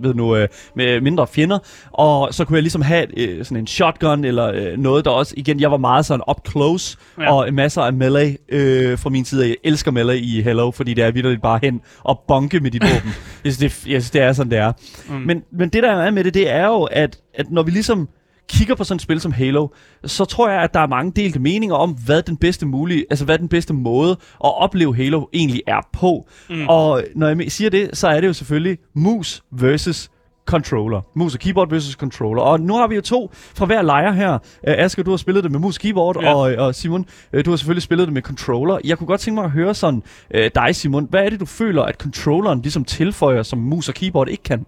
[0.02, 1.58] ved nu, øh, med mindre fjender,
[1.92, 5.34] og så kunne jeg ligesom have øh, sådan en shotgun, eller øh, noget, der også,
[5.36, 7.22] igen, jeg var meget sådan up close, ja.
[7.22, 7.34] Ja.
[7.34, 9.48] og masser af melee øh, fra min side.
[9.48, 12.82] Jeg elsker melee i Halo, fordi det er virkelig bare hen og bonke med dit
[12.94, 13.12] våben.
[13.44, 14.72] jeg, synes, det, jeg synes, det er sådan, det er.
[15.08, 15.14] Mm.
[15.14, 18.08] Men, men det der er med det, det er jo, at, at når vi ligesom
[18.48, 19.68] kigger på sådan et spil som Halo,
[20.04, 23.24] så tror jeg, at der er mange delte meninger om, hvad den bedste mulige, altså
[23.24, 24.10] hvad den bedste måde
[24.44, 26.28] at opleve Halo egentlig er på.
[26.50, 26.68] Mm.
[26.68, 30.10] Og når jeg siger det, så er det jo selvfølgelig mus versus
[30.46, 31.00] controller.
[31.14, 32.42] Mus og keyboard versus controller.
[32.42, 34.34] Og nu har vi jo to fra hver lejr her.
[34.34, 36.34] Uh, Asger, du har spillet det med mus og keyboard, ja.
[36.34, 38.78] Og, og Simon, uh, du har selvfølgelig spillet det med controller.
[38.84, 40.02] Jeg kunne godt tænke mig at høre sådan,
[40.34, 43.94] uh, dig Simon, hvad er det, du føler, at controlleren ligesom tilføjer, som mus og
[43.94, 44.66] keyboard ikke kan?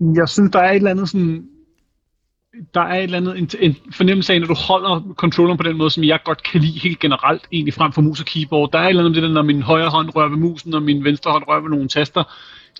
[0.00, 1.44] Jeg synes, der er et eller andet sådan...
[2.74, 5.76] Der er et eller andet, en, en fornemmelse af, når du holder controlleren på den
[5.76, 8.72] måde, som jeg godt kan lide helt generelt, egentlig frem for mus og keyboard.
[8.72, 10.82] Der er et eller andet det der, når min højre hånd rører ved musen, og
[10.82, 12.22] min venstre hånd rører ved nogle taster.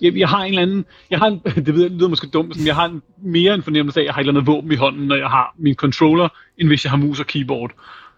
[0.01, 2.57] Jeg, jeg har en eller anden, jeg har en, det, ved, det lyder måske dumt,
[2.57, 4.71] men jeg har en, mere en fornemmelse af, at jeg har et eller andet våben
[4.71, 7.71] i hånden, når jeg har min controller, end hvis jeg har mus og keyboard.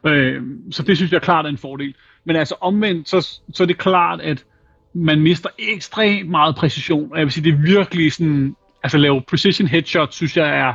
[0.06, 1.94] Øh, så det synes jeg klart er en fordel.
[2.26, 4.46] Men altså omvendt, så, så er det klart, at
[4.94, 7.12] man mister ekstremt meget præcision.
[7.12, 10.74] Og jeg vil sige, det er virkelig sådan, altså lave precision headshot, synes jeg er,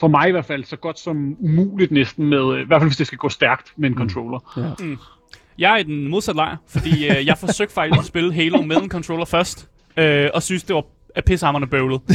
[0.00, 2.96] for mig i hvert fald, så godt som umuligt næsten med, i hvert fald hvis
[2.96, 4.52] det skal gå stærkt med en controller.
[4.56, 4.86] Ja.
[4.86, 4.98] Mm.
[5.58, 8.76] Jeg er i den modsatte lejr, fordi øh, jeg forsøgte faktisk at spille Halo med
[8.76, 12.00] en controller først, øh, og synes, det var er pissehammerende bøvlet.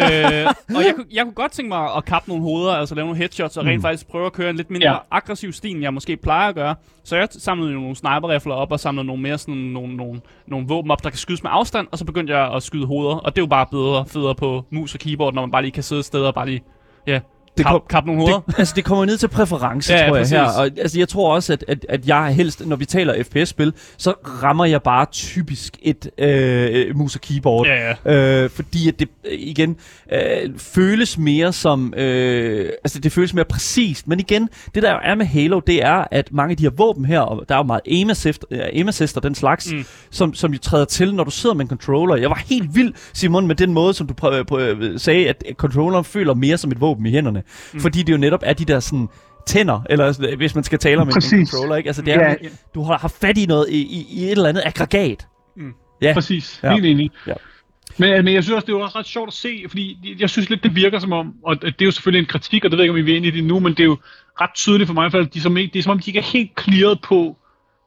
[0.00, 3.18] øh, og jeg, jeg kunne godt tænke mig at kappe nogle hoveder, altså lave nogle
[3.18, 4.96] headshots, og rent faktisk prøve at køre en lidt mindre Ja.
[5.10, 6.74] aggressiv stil, end jeg måske plejer at gøre.
[7.04, 10.66] Så jeg samlede jo nogle sniper op, og samlede nogle mere sådan nogle, nogle, nogle
[10.68, 13.16] våben op, der kan skydes med afstand, og så begyndte jeg at skyde hoveder.
[13.16, 15.72] Og det er jo bare bedre, federe på mus og keyboard, når man bare lige
[15.72, 16.62] kan sidde et sted og bare lige,
[17.06, 17.20] ja,
[17.56, 18.40] Det kap, kom- kap nogle hoveder.
[18.46, 20.42] Det, altså, det kommer ned til præference, Ja, ja, tror jeg her.
[20.58, 24.10] Og altså, jeg tror også, at, at, at jeg helst, når vi taler FPS-spil, så
[24.42, 27.66] rammer jeg bare typisk et øh, mus og keyboard.
[27.66, 28.42] Ja, ja.
[28.44, 29.76] Øh, fordi at det øh, igen
[30.12, 30.20] øh,
[30.58, 35.26] føles mere som øh, altså det føles mere præcist men igen det der er med
[35.26, 37.80] Halo det er at mange af de her våben her og der er jo meget
[37.86, 39.72] aim assist, øh, aim assist og den slags.
[39.72, 39.84] Mm.
[40.10, 42.92] som, som jo træder til når du sidder med en controller jeg var helt vild
[43.12, 46.80] Simon med den måde som du prøv, prøv, sagde at controlleren føler mere som et
[46.80, 47.42] våben i hænderne
[47.74, 47.80] mm.
[47.80, 49.08] fordi det jo netop er de der sådan
[49.46, 51.50] tænder, eller hvis man skal tale om en, en Præcis.
[51.50, 51.86] controller, ikke?
[51.88, 52.34] Altså, det er, Ja,
[52.74, 55.26] du har, har fat i noget, i, i, i et eller andet aggregat.
[55.56, 55.72] Mm.
[56.02, 56.72] Ja, Præcis, Ja.
[56.72, 57.10] helt enig.
[57.26, 57.32] Ja.
[57.98, 60.30] Men, men jeg synes også, det er jo også ret sjovt at se, fordi jeg
[60.30, 62.76] synes lidt, det virker som om, og det er jo selvfølgelig en kritik, og det
[62.78, 63.96] ved jeg ikke, om vi er inde i det nu, men det er jo
[64.40, 66.10] ret tydeligt for mig, i hvert fald, de som ikke, det er som om, de
[66.10, 67.36] ikke er helt clearet på,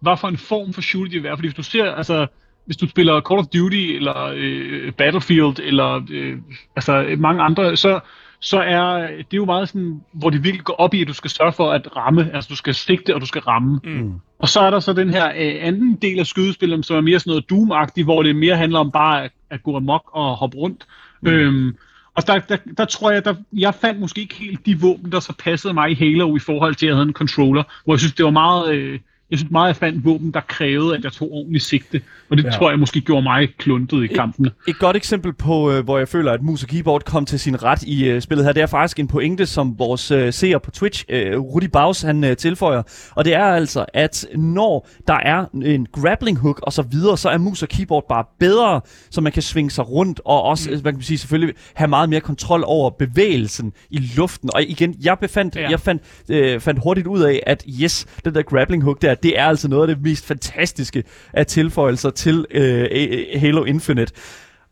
[0.01, 1.37] hvad for en form for shooter de vil være.
[1.37, 2.27] Fordi hvis du ser, altså,
[2.65, 6.37] hvis du spiller Call of Duty, eller øh, Battlefield, eller øh,
[6.75, 7.99] altså mange andre, så,
[8.39, 11.29] så er det jo meget sådan, hvor de virkelig går op i, at du skal
[11.29, 13.79] sørge for at ramme, altså du skal sigte, og du skal ramme.
[13.83, 14.13] Mm.
[14.39, 17.19] Og så er der så den her øh, anden del af skydespillet, som er mere
[17.19, 17.71] sådan noget doom
[18.03, 20.87] hvor det mere handler om bare at, at gå amok og hoppe rundt.
[21.21, 21.29] Mm.
[21.29, 21.77] Øhm,
[22.15, 25.19] og der, der, der tror jeg, der, jeg fandt måske ikke helt de våben, der
[25.19, 27.99] så passede mig i Halo i forhold til, at jeg havde en controller, hvor jeg
[27.99, 28.73] synes, det var meget...
[28.73, 28.99] Øh,
[29.31, 32.01] jeg synes meget, jeg fandt våben, der krævede, at jeg tog ordentligt sigte.
[32.29, 32.49] Og det Ja.
[32.51, 34.51] tror jeg måske gjorde mig kluntet i kampene.
[34.67, 37.63] Et godt eksempel på, øh, hvor jeg føler, at mus og keyboard kom til sin
[37.63, 40.71] ret i øh, spillet her, det er faktisk en pointe, som vores øh, seer på
[40.71, 42.83] Twitch, øh, Rudi Baus, han øh, tilføjer.
[43.15, 47.29] Og det er altså, at når der er en grappling hook og så videre, så
[47.29, 50.81] er mus og keyboard bare bedre, så man kan svinge sig rundt, og også, mm.
[50.83, 54.49] man kan sige, selvfølgelig have meget mere kontrol over bevægelsen i luften.
[54.53, 55.55] Og igen, jeg, befandt.
[55.55, 55.69] Ja.
[55.69, 59.39] jeg fandt, øh, fandt hurtigt ud af, at yes, den der grappling hook der, det
[59.39, 61.03] er altså noget af det mest fantastiske
[61.33, 62.87] af tilføjelser til øh,
[63.35, 64.13] Halo Infinite.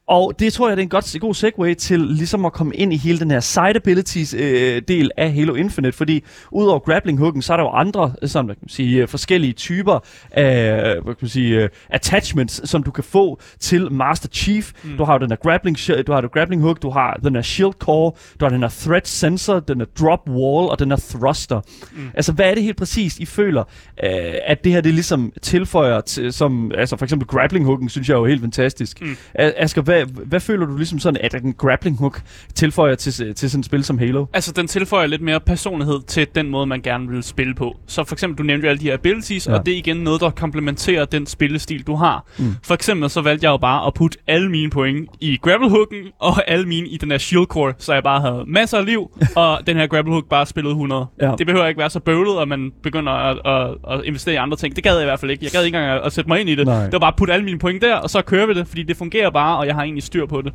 [0.08, 2.94] Og det tror jeg, det er en godt, god segue til ligesom at komme ind
[2.94, 7.42] i hele den her side abilities øh, del af Halo Infinite, fordi udover grappling hooken,
[7.42, 10.00] så er der jo andre sådan, hvad kan man sige, øh, forskellige typer
[10.32, 14.72] af hvad kan man sige, øh, attachments, som du kan få til Master Chief.
[14.84, 14.98] Mm.
[14.98, 17.42] Du har jo den her grappling, du har det grappling hook, du har den her
[17.42, 20.98] shield core, du har den her threat sensor, den her drop wall og den her
[21.10, 21.62] thruster.
[21.92, 22.10] Mm.
[22.14, 23.64] Altså, hvad er det helt præcist, I føler,
[24.04, 28.10] øh, at det her det ligesom tilføjer til, som, altså for eksempel grappling hooken, synes
[28.10, 29.02] jeg er jo helt fantastisk.
[29.02, 29.16] Mm.
[29.36, 32.22] Asger, hvad, hvad føler du ligesom sådan, at en grappling hook
[32.56, 34.26] tilføjer til, til sådan et spil som Halo?
[34.34, 37.78] Altså, den tilføjer lidt mere personlighed til den måde, man gerne vil spille på.
[37.88, 39.54] Så for eksempel, du nævnte jo alle de her abilities, Ja.
[39.54, 42.26] og det er igen noget, der komplementerer den spillestil, du har.
[42.40, 42.56] Mm.
[42.64, 46.50] For eksempel, så valgte jeg jo bare at putte alle mine point i grapplehooken, og
[46.50, 49.60] alle mine i den her shield core, så jeg bare havde masser af liv, og
[49.68, 51.06] den her grapplehook bare spillede 100.
[51.22, 51.32] Ja.
[51.38, 54.58] Det behøver ikke være så bøvlet, at man begynder at, at, at investere i andre
[54.58, 54.76] ting.
[54.76, 55.44] Det gad jeg i hvert fald ikke.
[55.46, 56.66] Jeg gad ikke engang at, at sætte mig ind i det.
[56.68, 56.84] Nej.
[56.84, 58.84] Det var bare at putte alle mine point der, og så kører vi det, fordi
[58.84, 60.54] det fungerer bare, og jeg har egentlig styr på det.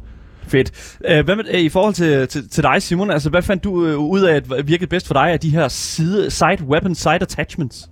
[0.48, 0.98] Fedt.
[1.00, 3.70] Uh, hvad med, uh, I forhold til, til, til dig, Simon, altså hvad fandt du
[3.70, 7.14] uh, ud af, at virkede bedst for dig af de her side, side weapon, side
[7.20, 7.88] attachments?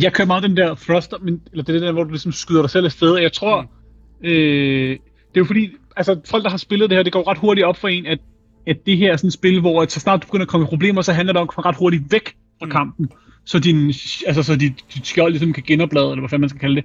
[0.00, 2.32] Jeg kører meget den der thruster, men, eller det er det der, hvor du ligesom
[2.32, 3.10] skyder dig selv afsted.
[3.10, 4.28] Og jeg tror, mm.
[4.28, 7.38] øh, det er jo fordi, altså folk, der har spillet det her, det går ret
[7.38, 8.18] hurtigt op for en, at,
[8.66, 10.66] at det her er sådan et spil, hvor at så snart du begynder at komme
[10.66, 12.72] i problemer, så handler det om at komme ret hurtigt væk fra Mm.
[12.72, 13.08] kampen.
[13.44, 13.86] Så din,
[14.26, 16.84] altså, så dit, dit skjold ligesom kan genoplade, eller hvad fanden man skal kalde det.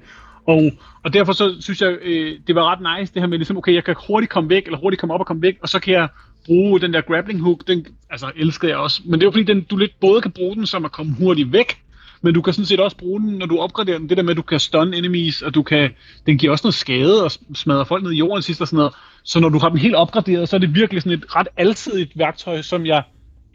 [0.49, 0.71] Og,
[1.03, 3.73] og derfor så synes jeg, øh, det var ret nice, det her med ligesom, okay,
[3.73, 5.93] jeg kan hurtigt komme væk, eller hurtigt komme op og komme væk, og så kan
[5.93, 6.07] jeg
[6.45, 9.01] bruge den der grappling hook, den altså, elskede jeg også.
[9.05, 11.15] Men det er jo fordi, den, du lidt både kan bruge den som at komme
[11.19, 11.77] hurtigt væk,
[12.21, 14.09] men du kan sådan set også bruge den, når du opgraderer den.
[14.09, 15.89] Det der med, at du kan stun enemies, og du kan,
[16.25, 18.93] den giver også noget skade og smadrer folk ned i jorden sidst og sådan noget.
[19.23, 22.17] Så når du har den helt opgraderet, så er det virkelig sådan et ret altidigt
[22.17, 23.03] værktøj, som jeg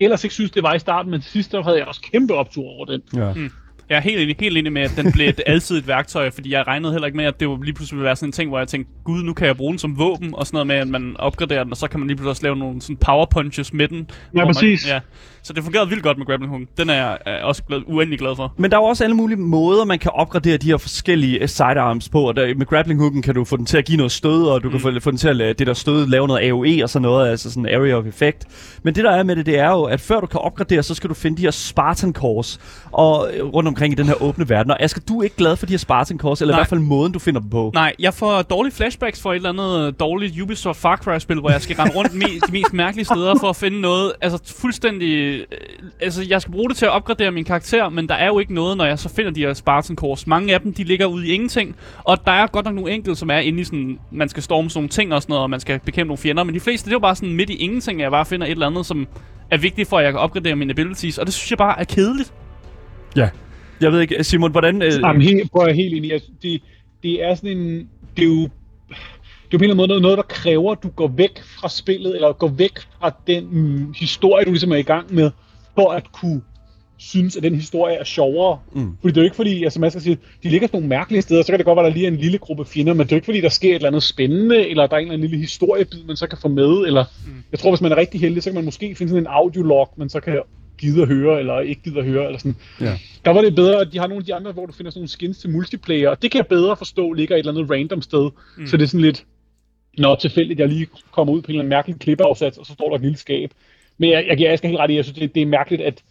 [0.01, 2.35] ellers ikke synes, det var i starten, men til sidst der havde jeg også kæmpe
[2.35, 3.03] optur over den.
[3.15, 3.33] Ja.
[3.35, 3.51] Mm.
[3.91, 6.53] Jeg er helt enig, helt enig med, at den blev et altid et værktøj, fordi
[6.53, 8.49] jeg regnede heller ikke med, at det var lige pludselig ville være sådan en ting,
[8.49, 10.77] hvor jeg tænkte, gud, nu kan jeg bruge den som våben, og sådan noget med,
[10.77, 13.27] at man opgraderer den, og så kan man lige pludselig også lave nogle sådan power
[13.27, 14.11] punches med den.
[14.33, 14.89] man- præcis.
[14.89, 15.01] ja.
[15.45, 16.63] Så det fungerede vildt godt med grappling hook.
[16.79, 18.55] Den er jeg er også glad, uendelig glad for.
[18.59, 21.49] Men der er jo også alle mulige måder, man kan opgradere de her forskellige øh,
[21.49, 22.29] sidearms på.
[22.29, 24.63] Og der, med grappling hooken kan du få den til at give noget stød, og
[24.63, 24.73] du mm.
[24.73, 27.03] kan få, få den til at lade det der stød lave noget AOE og sådan
[27.03, 28.47] noget, altså sådan area of effect.
[28.83, 30.95] Men det der er med det, det er jo, at før du kan opgradere, så
[30.95, 32.61] skal du finde de her Spartan Cores
[32.93, 34.71] og, øh, rundt omkring i den her åbne verden.
[34.71, 36.59] Og Asger, du er ikke glad for de her Spartan Cores, eller Nej.
[36.59, 37.71] i hvert fald måden, du finder dem på.
[37.75, 41.63] Nej, jeg får dårlige flashbacks for et eller andet dårligt Ubisoft Far Cry-spil, hvor jeg
[41.63, 44.13] skal rende rundt me- de mest mærkelige steder for at finde noget.
[44.21, 45.15] Altså fuldstændig...
[45.15, 45.47] Øh,
[46.01, 48.55] altså, jeg skal bruge det til at opgradere min karakter, men der er jo ikke
[48.55, 50.27] noget, når jeg så finder de her Spartan Cores.
[50.27, 53.19] Mange af dem, de ligger ude i ingenting, og der er godt nok nogle enkelte,
[53.19, 53.99] som er inde i sådan...
[54.13, 56.45] Man skal storme sådan nogle ting og sådan noget, og man skal bekæmpe nogle fjender,
[56.45, 58.47] men de fleste, det er jo bare sådan midt i ingenting, at jeg bare finder
[58.47, 59.07] et eller andet, som
[59.51, 61.85] er vigtigt for, at jeg kan opgradere mine abilities, og det synes jeg bare er
[61.85, 62.33] kedeligt.
[63.17, 63.29] Ja.
[63.81, 64.83] Jeg ved ikke, Simon, hvordan...
[64.83, 66.13] Øh, Jamen, helt, prøv at helt enig.
[66.13, 66.63] Altså, det,
[67.03, 67.89] det er sådan en...
[68.17, 68.49] Det er jo, det
[69.51, 71.43] er jo på en eller anden måde noget, noget, der kræver, at du går væk
[71.43, 75.31] fra spillet, eller går væk fra den mm, historie, du ligesom er i gang med,
[75.75, 76.41] for at kunne
[76.97, 78.59] synes, at den historie er sjovere.
[78.73, 78.97] Mm.
[79.01, 81.23] Fordi det er jo ikke fordi, altså man skal sige, de ligger sådan nogle mærkelige
[81.23, 83.07] steder, så kan det godt være, at der lige er en lille gruppe fjender, men
[83.07, 85.03] det er jo ikke fordi, der sker et eller andet spændende, eller der er en
[85.03, 87.33] eller anden lille historiebid, man så kan få med, eller mm.
[87.53, 89.89] jeg tror, hvis man er rigtig heldig, så kan man måske finde sådan en audiolog,
[89.97, 90.41] man så kan
[90.79, 92.57] gide at høre, eller ikke gide at høre, eller sådan.
[92.81, 92.99] Ja.
[93.25, 95.01] Der var det bedre, at de har nogle af de andre, hvor du finder sådan
[95.01, 98.03] nogle skins til multiplayer, og det kan jeg bedre forstå, ligger et eller andet random
[98.03, 98.31] sted.
[98.59, 98.67] Mm.
[98.67, 99.25] Så det er sådan lidt,
[99.99, 102.89] nå, tilfældigt, jeg lige kommer ud på en eller anden mærkelig klippeafsats, og så står
[102.89, 103.51] der et lille skab.
[103.99, 106.03] Men jeg, jeg giver Asger helt ret i, jeg synes, det, det er mærkeligt, at,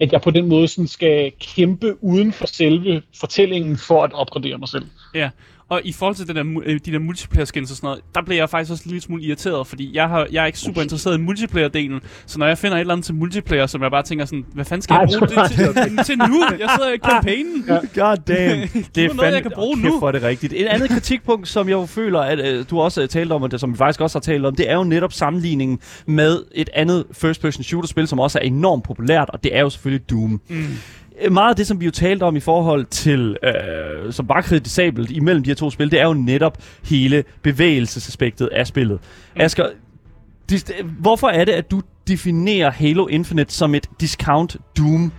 [0.00, 4.58] at jeg på den måde sådan skal kæmpe uden for selve fortællingen for at opgradere
[4.58, 4.84] mig selv.
[5.14, 5.30] Ja,
[5.70, 8.22] og i forhold til det der, øh, de der multiplayer skins og sådan noget, der
[8.22, 10.82] bliver jeg faktisk også en lille smule irriteret, fordi jeg, har, jeg er ikke super
[10.82, 14.02] interesseret i multiplayer-delen, så når jeg finder et eller andet til multiplayer, som jeg bare
[14.02, 15.50] tænker sådan, hvad fanden skal jeg bruge det
[15.86, 16.44] til, til nu?
[16.58, 17.64] Jeg sidder i campaignen.
[17.68, 17.74] Ja.
[17.74, 18.68] God damn.
[18.94, 20.00] Det er noget, jeg kan bruge nu.
[20.00, 20.52] er det rigtigt.
[20.52, 23.60] Et andet kritikpunkt, som jeg føler, at øh, du også har talt om, og det,
[23.60, 27.04] som vi faktisk også har talt om, det er jo netop sammenligningen med et andet
[27.12, 30.40] first-person shooter-spil, som også er enormt populært, og det er jo selvfølgelig Doom.
[30.48, 30.64] Mm.
[31.30, 35.10] Meget af det, som vi jo talte om i forhold til, øh, som var kritisabelt
[35.10, 38.98] imellem de her to spil, det er jo netop hele bevægelsesaspektet af spillet.
[39.34, 39.40] Mm.
[39.40, 39.66] Asger,
[40.52, 45.12] dis- hvorfor er det, at du definerer Halo Infinite som et discount Doom,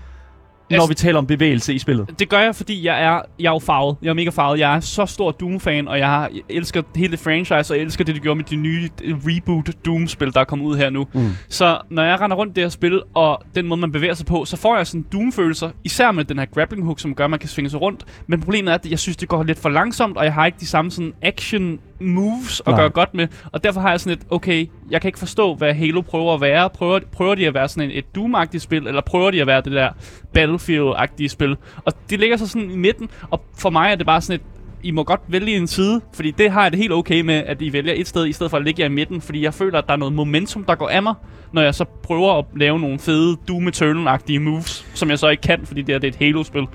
[0.71, 2.19] når Altså- vi taler om bevægelse i spillet?
[2.19, 3.95] Det gør jeg, fordi jeg er, jeg er jo farvet.
[4.01, 4.59] Jeg er mega farvet.
[4.59, 7.83] Jeg er så stor Doom-fan, og jeg, har, jeg elsker hele det franchise, og jeg
[7.85, 10.89] elsker det, de gjorde med de nye øh, reboot Doom-spil, der er kommet ud her
[10.89, 11.07] nu.
[11.13, 11.29] Mm.
[11.49, 14.45] Så når jeg render rundt det her spil, og den måde, man bevæger sig på,
[14.45, 17.39] så får jeg sådan Doom-følelser, især med den her grappling hook, som gør, at man
[17.39, 18.05] kan svinge sig rundt.
[18.27, 20.57] Men problemet er, at jeg synes, det går lidt for langsomt, og jeg har ikke
[20.59, 22.79] de samme sådan action moves at Nej.
[22.79, 23.27] gøre godt med.
[23.51, 26.41] Og derfor har jeg sådan et, okay, jeg kan ikke forstå, hvad Halo prøver at
[26.41, 26.69] være.
[26.69, 29.61] Prøver, prøver de at være sådan en, et Doom-agtigt spil, eller prøver de at være
[29.61, 29.89] det der
[30.37, 31.57] Battlefield-agtige spil?
[31.85, 34.45] Og det ligger så sådan i midten, og for mig er det bare sådan et,
[34.83, 37.61] I må godt vælge en side, fordi det har jeg det helt okay med, at
[37.61, 39.77] I vælger et sted, i stedet for at ligge jer i midten, fordi jeg føler,
[39.77, 41.13] at der er noget momentum, der går af mig,
[41.53, 45.41] når jeg så prøver at lave nogle fede Doom Eternal-agtige moves, som jeg så ikke
[45.41, 46.65] kan, fordi det, er, det er et Halo-spil.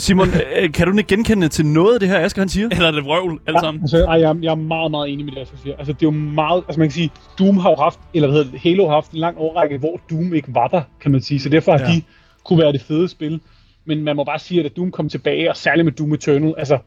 [0.00, 2.68] Simon, øh, kan du ikke genkende til noget af det her, Asger han siger?
[2.68, 3.82] Eller er det vrøvl, alle sammen?
[3.82, 5.76] Altså, ej, jeg, jeg er meget, meget enig med det, jeg siger.
[5.76, 6.64] Altså, det er jo meget...
[6.68, 9.10] Altså, man kan sige, Doom har jo haft, eller hvad hedder det, Halo har haft
[9.12, 11.40] en lang årrække, hvor Doom ikke var der, kan man sige.
[11.40, 11.84] Så derfor har Ja.
[11.84, 11.92] ja.
[11.94, 12.02] de
[12.44, 13.40] kunne være det fede spil.
[13.84, 16.54] Men man må bare sige, at da Doom kom tilbage, og særligt med Doom Eternal,
[16.58, 16.78] altså,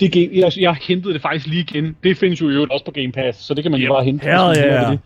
[0.00, 1.96] det game, jeg, jeg hentede det faktisk lige igen.
[2.04, 3.86] Det findes jo i øvrigt også på Game Pass, så det kan man Yep.
[3.86, 4.24] jo bare hente.
[4.24, 4.92] Hell yeah.
[4.92, 4.98] det.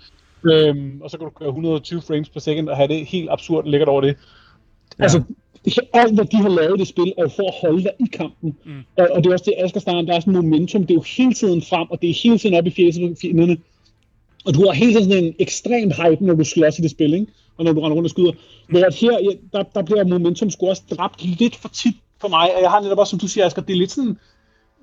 [0.52, 3.66] Øhm, og så kan du køre 120 frames per second og have det helt absurd
[3.66, 4.16] lækkert over det.
[4.98, 5.02] Ja.
[5.02, 5.26] Altså, det,
[5.92, 8.06] alt hvad de har lavet i det spil, er jo for at holde dig i
[8.12, 8.56] kampen.
[8.64, 8.72] Mm.
[8.98, 10.82] Og, og det er også det, Asger snakker der er sådan momentum.
[10.82, 13.56] Det er jo hele tiden frem, og det er hele tiden op i fjenderne.
[14.46, 17.14] Og du har hele tiden sådan en ekstrem hype, når du slås i det spil,
[17.14, 17.26] ikke?
[17.56, 18.32] Og når du render rundt og skyder.
[18.68, 22.28] Hvor at her, ja, der, der bliver momentum sgu også dræbt lidt for tit for
[22.28, 22.56] mig.
[22.56, 24.16] Og jeg har netop også, som du siger, Asger, det er lidt sådan...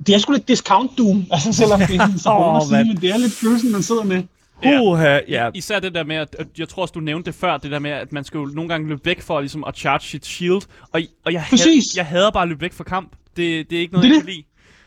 [0.08, 2.98] Det er sgu lidt discount Doom, altså selvom det er sådan, så oh, sige, men
[3.02, 4.24] det er lidt følelsen, man sidder med.
[4.63, 4.82] Ja.
[4.82, 5.50] Uha, ja.
[5.54, 7.80] Især det der med, at, at jeg tror også, du nævnte det før, det der
[7.80, 10.62] med, at man skal jo nogle gange løbe væk for ligesom, at charge sit shield.
[10.91, 11.58] Og, og jeg, had,
[11.96, 13.12] jeg hader bare at løbe væk fra kamp.
[13.38, 14.44] Det, det er ikke noget, Det er jeg kan lide.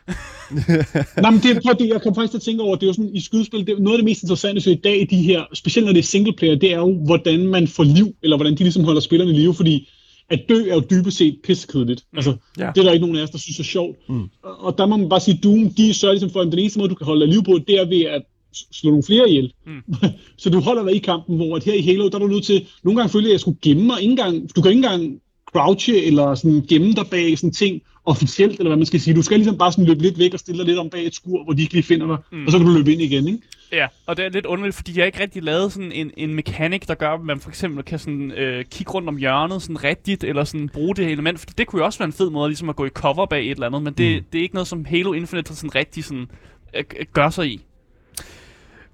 [1.22, 2.92] Nej, men det, er- det, jeg kom faktisk til at tænke over, det er jo
[2.92, 5.22] sådan, i skydespil, det, er noget af det mest interessante så i dag i de
[5.22, 8.52] her, specielt når det er singleplayer, det er jo, hvordan man får liv, eller hvordan
[8.54, 9.88] de ligesom holder spillerne i live, fordi
[10.30, 12.04] at dø er jo dybest set pissekedeligt.
[12.16, 12.70] Altså, Ja.
[12.74, 13.96] det er der ikke nogen af os, der synes er sjovt.
[14.08, 14.22] Mm.
[14.42, 16.78] Og, og der må man bare sige, Doom, de sørger ligesom for, at den eneste
[16.78, 18.22] måde, du kan holde live på, det er ved at
[18.72, 19.52] slå nogle flere ihjel.
[19.66, 19.94] Mm.
[20.42, 22.44] så du holder dig i kampen, hvor at her i Halo, der er du nødt
[22.44, 24.78] til, nogle gange føler jeg, at jeg skulle gemme mig, ikke engang, du kan ikke
[24.86, 25.20] engang
[25.52, 29.14] crouche eller sådan gemme dig bag sådan ting officielt, eller hvad man skal sige.
[29.14, 31.14] Du skal ligesom bare sådan løbe lidt væk og stille dig lidt om bag et
[31.14, 32.46] skur, hvor de ikke lige finder dig, mm.
[32.46, 33.40] og så kan du løbe ind igen, ikke?
[33.72, 36.34] Ja, og det er lidt underligt, fordi de har ikke rigtig lavet sådan en, en
[36.34, 39.84] mekanik, der gør, at man for eksempel kan sådan, øh, kigge rundt om hjørnet sådan
[39.84, 42.48] rigtigt, eller sådan bruge det element, for det kunne jo også være en fed måde
[42.48, 44.24] ligesom at gå i cover bag et eller andet, men det, mm.
[44.32, 46.26] det er ikke noget, som Halo Infinite sådan rigtig sådan,
[46.74, 47.60] øh, gør sig i.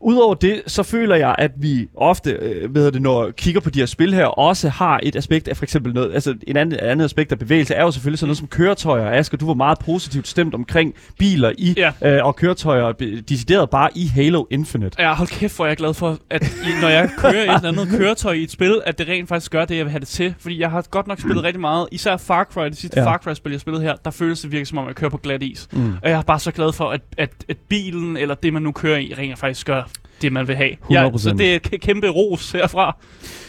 [0.04, 3.78] Udover det, så føler jeg, at vi ofte, øh, ved det, når kigger på de
[3.78, 7.04] her spil her, også har et aspekt af for eksempel noget, altså en anden, andet
[7.04, 9.10] aspekt af bevægelse er jo selvfølgelig sådan noget som køretøjer.
[9.10, 12.16] Asger, du var meget positivt stemt omkring biler i, ja.
[12.16, 12.92] øh, og køretøjer,
[13.28, 15.02] decideret bare i Halo Infinite.
[15.02, 17.82] Ja, hold kæft, hvor jeg er glad for, at i, når jeg kører et eller
[17.82, 20.08] andet køretøj i et spil, at det rent faktisk gør det, jeg vil have det
[20.08, 20.34] til.
[20.38, 23.06] Fordi jeg har godt nok spillet rigtig meget, især Far Cry, det sidste ja.
[23.06, 25.42] Far Cry-spil, jeg spillede her, der føles det virkelig som om, jeg kører på glat
[25.42, 25.68] is.
[25.72, 25.92] Mm.
[26.02, 28.72] Og jeg er bare så glad for, at, at, at bilen, eller det man nu
[28.72, 29.82] kører i, rent faktisk gør
[30.24, 30.70] det, man vil have.
[30.70, 30.76] 100%.
[30.90, 32.96] Ja, så det er kæmpe ros herfra.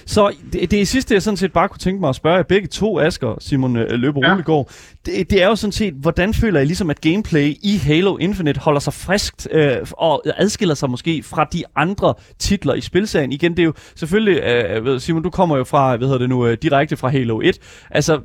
[0.05, 2.67] Så det, det sidste, jeg sådan set bare kunne tænke mig at spørge jer begge
[2.67, 4.31] to, Asger Simon øh, Løber ja.
[4.31, 4.69] Rulegård,
[5.05, 8.59] det, det er jo sådan set, hvordan føler I ligesom, at gameplay i Halo Infinite
[8.59, 13.31] holder sig friskt øh, og adskiller sig måske fra de andre titler i spilserien?
[13.31, 16.47] Igen, det er jo selvfølgelig, øh, Simon, du kommer jo fra, hvad hedder det nu,
[16.47, 17.59] øh, direkte fra Halo 1.
[17.91, 18.19] Altså,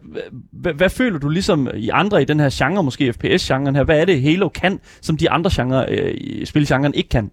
[0.52, 4.04] hvad føler du ligesom i andre i den her genre, måske FPS-genren her, hvad er
[4.04, 7.30] det Halo kan, som de andre genre, øh, spilgenren ikke kan?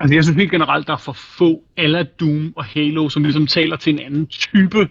[0.00, 3.46] Altså jeg synes helt generelt, der er for få alle Doom og Halo, som ligesom
[3.46, 4.88] taler til en anden type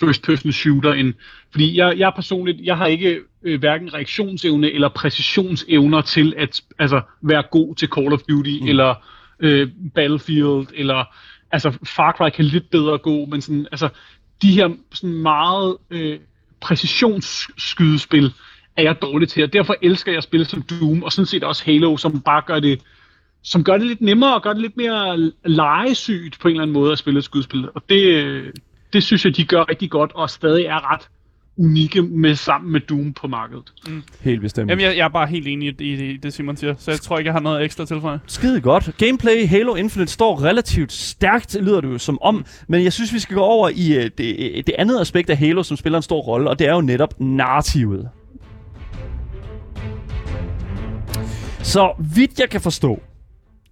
[0.00, 1.14] first person shooter end,
[1.50, 7.00] fordi jeg, jeg personligt, jeg har ikke øh, hverken reaktionsevne eller præcisionsevner til at altså,
[7.22, 8.68] være god til Call of Duty mm.
[8.68, 8.94] eller
[9.40, 11.04] øh, Battlefield eller
[11.52, 13.88] altså Far Cry kan lidt bedre gå, men sådan, altså
[14.42, 16.18] de her sådan meget øh,
[16.60, 18.32] præcisionsskydespil
[18.76, 21.44] er jeg dårlig til, og derfor elsker jeg at spille som Doom, og sådan set
[21.44, 22.80] også Halo, som bare gør det
[23.42, 26.74] som gør det lidt nemmere og gør det lidt mere legesygt på en eller anden
[26.74, 27.68] måde at spille et skudspil.
[27.74, 28.52] Og det,
[28.92, 31.08] det synes jeg, de gør rigtig godt, og stadig er ret
[31.58, 33.72] unikke med sammen med Doom på markedet.
[33.88, 34.02] Mm.
[34.20, 34.70] Helt bestemt.
[34.70, 37.18] Jamen, jeg, jeg er bare helt enig i, i det, Simon siger, så jeg tror
[37.18, 38.90] ikke, jeg har noget ekstra til for Skide godt.
[38.98, 43.18] Gameplay Halo Infinite står relativt stærkt, lyder det jo som om, men jeg synes, vi
[43.18, 46.20] skal gå over i uh, det, det andet aspekt af Halo, som spiller en stor
[46.20, 48.08] rolle, og det er jo netop narrativet.
[51.62, 53.02] Så vidt jeg kan forstå,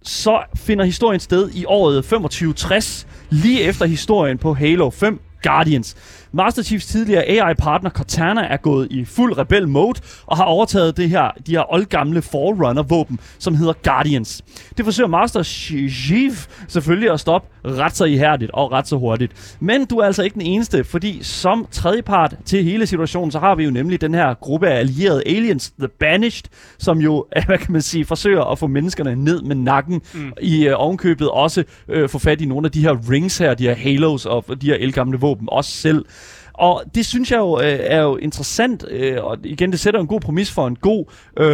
[0.03, 5.95] så finder historien sted i året 2560, lige efter historien på Halo 5 Guardians.
[6.31, 11.31] Master Chiefs tidligere AI-partner Cortana er gået i fuld rebel-mode og har overtaget det her,
[11.47, 14.43] de her oldgamle Forerunner-våben, som hedder Guardians.
[14.77, 19.57] Det forsøger Master Chief selvfølgelig at stoppe ret så ihærdigt og ret så hurtigt.
[19.59, 23.55] Men du er altså ikke den eneste, fordi som tredjepart til hele situationen, så har
[23.55, 26.43] vi jo nemlig den her gruppe af allierede aliens, The Banished,
[26.77, 30.31] som jo, hvad kan man sige, forsøger at få menneskerne ned med nakken mm.
[30.41, 31.63] i uh, ovenkøbet, også
[31.97, 34.67] uh, få fat i nogle af de her rings her, de her halos og de
[34.67, 36.05] her elgamle våben, også selv.
[36.53, 40.07] Og det synes jeg jo øh, er jo interessant, øh, og igen, det sætter en
[40.07, 41.05] god præmis for en god,
[41.39, 41.45] øh,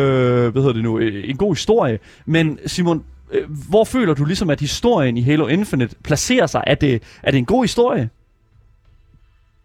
[0.51, 1.99] hvad hedder det nu, øh, en god historie.
[2.25, 6.63] Men Simon, øh, hvor føler du ligesom, at historien i Halo Infinite placerer sig?
[6.67, 8.09] Er det, er det en god historie?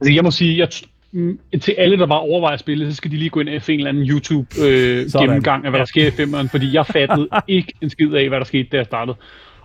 [0.01, 0.69] Altså, jeg må sige, jeg
[1.13, 3.63] mm, til alle, der bare overvejer at spille, så skal de lige gå ind og
[3.63, 7.29] finde en eller anden YouTube-gennemgang øh, af, hvad der sker i femmeren, fordi jeg fattede
[7.49, 9.17] ikke en skid af, hvad der skete, da jeg startede.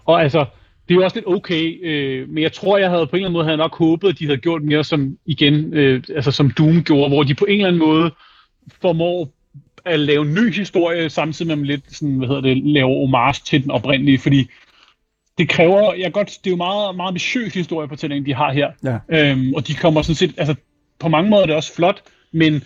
[0.06, 0.46] Og altså,
[0.88, 3.28] det er jo også lidt okay, øh, men jeg tror, jeg havde på en eller
[3.28, 6.52] anden måde havde nok håbet, at de havde gjort mere som igen, øh, altså som
[6.52, 8.12] Doom gjorde, hvor de på en eller anden måde
[8.82, 9.34] formår
[9.86, 13.64] at lave en ny historie, samtidig med lidt sådan, hvad hedder det, lave homage til
[13.64, 14.50] den oprindelige, fordi
[15.38, 18.72] det kræver, jeg godt, det er jo meget, meget ambitiøs historiefortælling, de har her.
[18.84, 18.98] Ja.
[19.10, 20.56] Øhm, og de kommer sådan set, altså
[21.00, 22.64] på mange måder er det også flot, men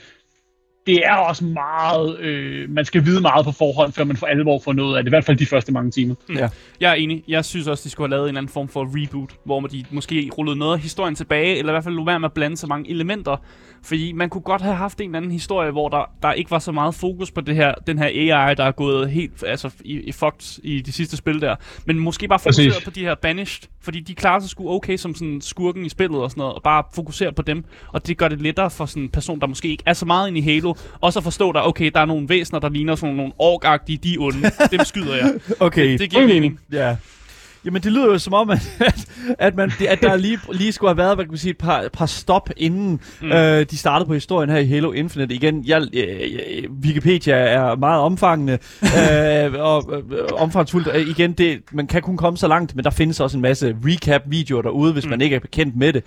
[0.87, 4.59] det er også meget, øh, man skal vide meget på forhånd, før man for alvor
[4.63, 6.15] får noget af det, i hvert fald de første mange timer.
[6.29, 6.35] Mm.
[6.35, 6.49] Ja.
[6.79, 7.23] Jeg er enig.
[7.27, 9.85] Jeg synes også, de skulle have lavet en eller anden form for reboot, hvor de
[9.91, 12.57] måske rullede noget af historien tilbage, eller i hvert fald lå være med at blande
[12.57, 13.37] så mange elementer,
[13.83, 16.59] fordi man kunne godt have haft en eller anden historie, hvor der, der ikke var
[16.59, 19.99] så meget fokus på det her, den her AI, der er gået helt altså, i,
[19.99, 21.55] i fucked i de sidste spil der.
[21.85, 25.15] Men måske bare fokusere på de her banished, fordi de klarer sig sgu okay som
[25.15, 27.65] sådan skurken i spillet og sådan noget, og bare fokusere på dem.
[27.87, 30.27] Og det gør det lettere for sådan en person, der måske ikke er så meget
[30.27, 33.15] inde i Halo, også at forstå der, okay, der er nogle væsener, der ligner sådan
[33.15, 34.51] nogle orkagtige, de onde.
[34.71, 35.33] Dem skyder jeg.
[35.59, 35.91] Okay.
[35.91, 36.59] Det, det giver mening.
[36.71, 36.95] Ja.
[37.65, 38.61] Jamen, det lyder jo som om, at,
[39.39, 41.89] at, man, at der lige, lige skulle have været hvad kan man sige, et par,
[41.93, 43.31] par stop, inden mm.
[43.31, 45.35] øh, de startede på historien her i Halo Infinite.
[45.35, 48.53] Igen, jeg, øh, Wikipedia er meget omfangende
[48.99, 50.87] øh, og øh, omfangsfuldt.
[50.93, 53.75] Øh, igen, det, man kan kun komme så langt, men der findes også en masse
[53.85, 55.09] recap-videoer derude, hvis mm.
[55.09, 56.03] man ikke er bekendt med det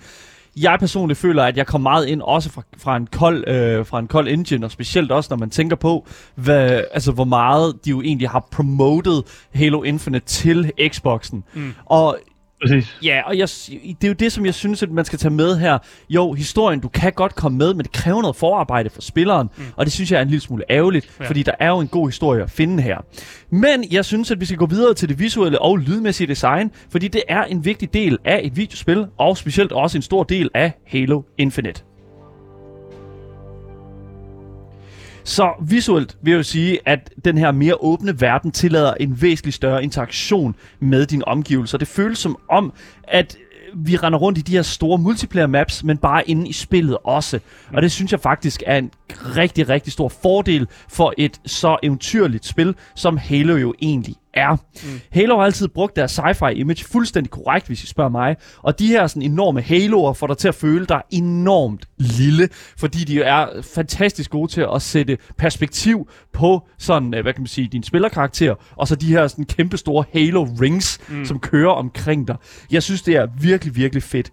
[0.57, 3.99] jeg personligt føler, at jeg kom meget ind også fra, fra, en kold, øh, fra
[3.99, 7.89] en kold engine, og specielt også, når man tænker på, hvad, altså, hvor meget de
[7.89, 9.23] jo egentlig har promotet
[9.53, 11.43] Halo Infinite til Xboxen.
[11.53, 11.73] Mm.
[11.85, 12.17] Og
[12.61, 12.97] Præcis.
[13.03, 13.47] Ja, og jeg,
[13.81, 15.77] det er jo det, som jeg synes, at man skal tage med her.
[16.09, 19.63] Jo, historien, du kan godt komme med, men det kræver noget forarbejde for spilleren, mm.
[19.75, 21.27] og det synes jeg er en lille smule ærgerligt, ja.
[21.27, 22.97] fordi der er jo en god historie at finde her.
[23.49, 27.07] Men jeg synes, at vi skal gå videre til det visuelle og lydmæssige design, fordi
[27.07, 30.73] det er en vigtig del af et videospil, og specielt også en stor del af
[30.87, 31.90] Halo Infinite.
[35.23, 39.53] Så visuelt vil jeg jo sige, at den her mere åbne verden tillader en væsentlig
[39.53, 41.77] større interaktion med dine omgivelser.
[41.77, 43.37] Det føles som om, at
[43.75, 47.39] vi render rundt i de her store multiplayer maps, men bare inde i spillet også.
[47.73, 52.45] Og det synes jeg faktisk er en rigtig, rigtig stor fordel for et så eventyrligt
[52.45, 54.51] spil, som Halo jo egentlig er.
[54.83, 54.99] Mm.
[55.11, 58.35] Halo har altid brugt deres sci-fi image fuldstændig korrekt, hvis I spørger mig.
[58.57, 63.03] Og de her sådan enorme haloer får dig til at føle dig enormt lille, fordi
[63.03, 67.67] de er fantastisk gode til at sætte perspektiv på sådan, øh, hvad kan man sige,
[67.67, 71.25] din spillerkarakter, og så de her sådan kæmpe store halo rings, mm.
[71.25, 72.35] som kører omkring dig.
[72.71, 74.31] Jeg synes, det er virkelig, virkelig fedt.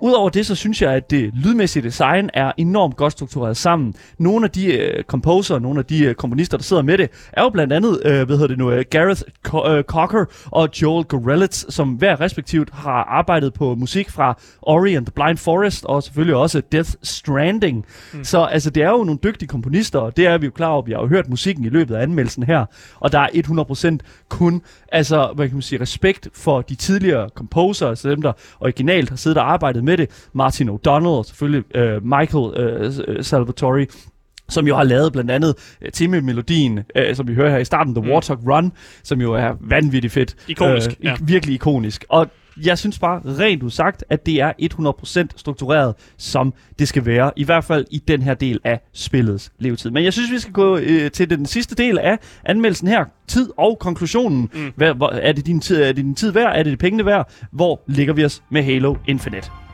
[0.00, 3.94] Udover det, så synes jeg, at det lydmæssige design er enormt godt struktureret sammen.
[4.18, 7.42] Nogle af de uh, composer, nogle af de uh, komponister, der sidder med det, er
[7.42, 11.04] jo blandt andet, uh, hvad hedder det nu, uh, Gareth Co- uh, Cocker og Joel
[11.04, 16.02] Gorelitz, som hver respektivt har arbejdet på musik fra Ori and the Blind Forest, og
[16.02, 17.84] selvfølgelig også Death Stranding.
[18.14, 18.24] Mm.
[18.24, 20.82] Så altså, det er jo nogle dygtige komponister, og det er vi jo klar over.
[20.82, 22.64] Vi har jo hørt musikken i løbet af anmeldelsen her,
[23.00, 27.88] og der er 100% kun, altså, hvad kan man sige, respekt for de tidligere composer,
[27.88, 30.28] altså dem, der originalt har siddet og arbejdet med det.
[30.32, 32.44] Martin O'Donnell og selvfølgelig uh, Michael
[33.16, 33.86] uh, Salvatore
[34.48, 37.94] som jo har lavet blandt andet uh, Timmy-melodien, uh, som vi hører her i starten,
[37.94, 38.10] The mm.
[38.10, 38.72] Warthog Run,
[39.02, 40.36] som jo er vanvittigt fedt.
[40.48, 41.16] Ikonisk, uh, ja.
[41.20, 42.04] Virkelig ikonisk.
[42.08, 42.30] Og
[42.64, 44.52] jeg synes bare rent udsagt, at det er
[45.32, 47.32] 100% struktureret, som det skal være.
[47.36, 49.90] I hvert fald i den her del af spillets levetid.
[49.90, 53.04] Men jeg synes, vi skal gå øh, til den sidste del af anmeldelsen her.
[53.26, 54.50] Tid og konklusionen.
[54.54, 54.72] Mm.
[54.76, 56.52] Hvad, hvor, er, det din tid, er det din tid værd?
[56.58, 57.32] Er det det pengene værd?
[57.52, 59.65] Hvor ligger vi os med Halo Infinite?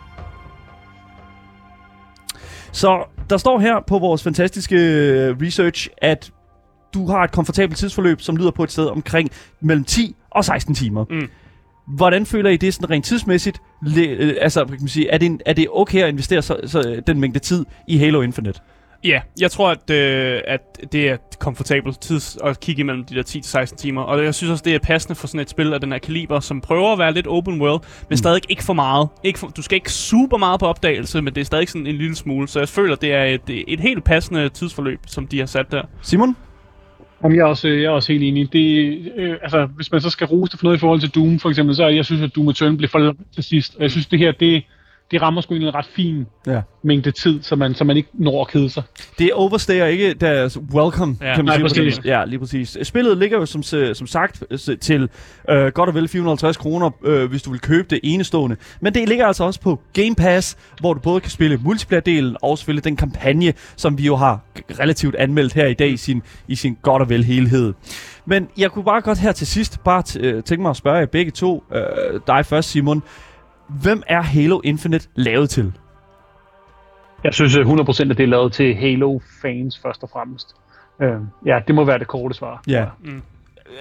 [2.72, 6.30] Så der står her på vores fantastiske øh, research, at
[6.94, 10.74] du har et komfortabelt tidsforløb, som lyder på et sted omkring mellem 10 og 16
[10.74, 11.04] timer.
[11.10, 11.28] Mm.
[11.86, 13.60] Hvordan føler I det sådan rent tidsmæssigt?
[13.86, 16.60] Le, øh, altså, kan man sige, er, det en, er det okay at investere så,
[16.66, 18.60] så, den mængde tid i Halo Infinite?
[19.04, 20.60] Ja, jeg tror, at, øh, at
[20.92, 24.02] det er komfortabelt tid at kigge imellem de der 10-16 timer.
[24.02, 26.40] Og jeg synes også, det er passende for sådan et spil af den her kaliber,
[26.40, 28.16] som prøver at være lidt open world, men mm.
[28.16, 29.08] stadig ikke for meget.
[29.22, 31.96] Ikke for, du skal ikke super meget på opdagelse, men det er stadig sådan en
[31.96, 32.48] lille smule.
[32.48, 35.82] Så jeg føler, det er et, et helt passende tidsforløb, som de har sat der.
[36.02, 36.36] Simon?
[37.22, 38.52] Jamen, jeg er også, jeg er også helt enig.
[38.52, 41.38] Det, øh, altså, hvis man så skal rose det for noget i forhold til Doom,
[41.38, 43.76] for eksempel, så er jeg synes, at Doom Eternal blev for langt til sidst.
[43.76, 44.62] Og jeg synes, det her, det,
[45.12, 46.60] det rammer sgu en ret fin Ja.
[46.82, 48.82] mængde tid, så man, så man ikke når at kede sig.
[49.18, 51.84] Det overstager ikke deres welcome, Ja, kan man nej, sige.
[51.86, 52.04] præcis.
[52.04, 52.76] Ja, lige præcis.
[52.82, 53.62] Spillet ligger jo som,
[53.94, 55.08] som sagt s- til
[55.50, 58.56] øh, godt og vel 450 kroner, øh, hvis du vil købe det enestående.
[58.80, 62.58] Men det ligger altså også på Game Pass, hvor du både kan spille multiplayer-delen og
[62.58, 64.40] selvfølgelig den kampagne, som vi jo har
[64.80, 67.72] relativt anmeldt her i dag i sin, i sin godt og vel helhed.
[68.26, 70.98] Men jeg kunne bare godt her til sidst bare t- øh, tænke mig at spørge
[70.98, 73.02] jer begge to, øh, dig først Simon,
[73.68, 75.72] hvem er Halo Infinite lavet til?
[77.24, 80.54] Jeg synes øh, 100% at det er lavet til Halo-fans først og fremmest.
[81.02, 81.10] Øh,
[81.46, 82.62] ja, det må være det korte svar.
[82.66, 82.84] Ja.
[83.04, 83.22] Mm.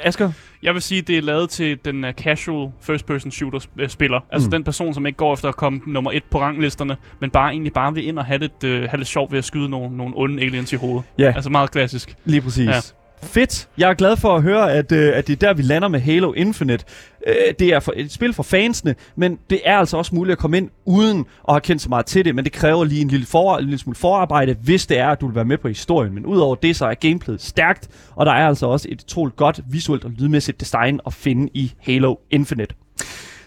[0.03, 0.31] Asger?
[0.63, 4.19] Jeg vil sige, det er lavet til den uh, casual first-person shooter-spiller.
[4.31, 4.51] Altså Mm.
[4.51, 7.73] den person, som ikke går efter at komme nummer et på ranglisterne, men bare egentlig
[7.73, 10.13] bare vil ind og have lidt, uh, have lidt sjovt ved at skyde nogle, nogle
[10.17, 11.03] onde aliens i hovedet.
[11.17, 11.33] Ja.
[11.35, 12.15] Altså meget klassisk.
[12.25, 12.67] Lige præcis.
[12.67, 12.79] Ja.
[13.23, 13.67] Fedt.
[13.77, 15.99] Jeg er glad for at høre, at, øh, at det er der, vi lander med
[15.99, 16.85] Halo Infinite.
[17.27, 20.37] Øh, det er for, et spil for fansene, men det er altså også muligt at
[20.37, 23.07] komme ind uden at have kendt så meget til det, men det kræver lige en
[23.07, 25.67] lille, for, en lille smule forarbejde, hvis det er, at du vil være med på
[25.67, 26.13] historien.
[26.13, 29.61] Men udover det, så er gameplayet stærkt, og der er altså også et utroligt godt
[29.69, 32.75] visuelt og lydmæssigt design at finde i Halo Infinite.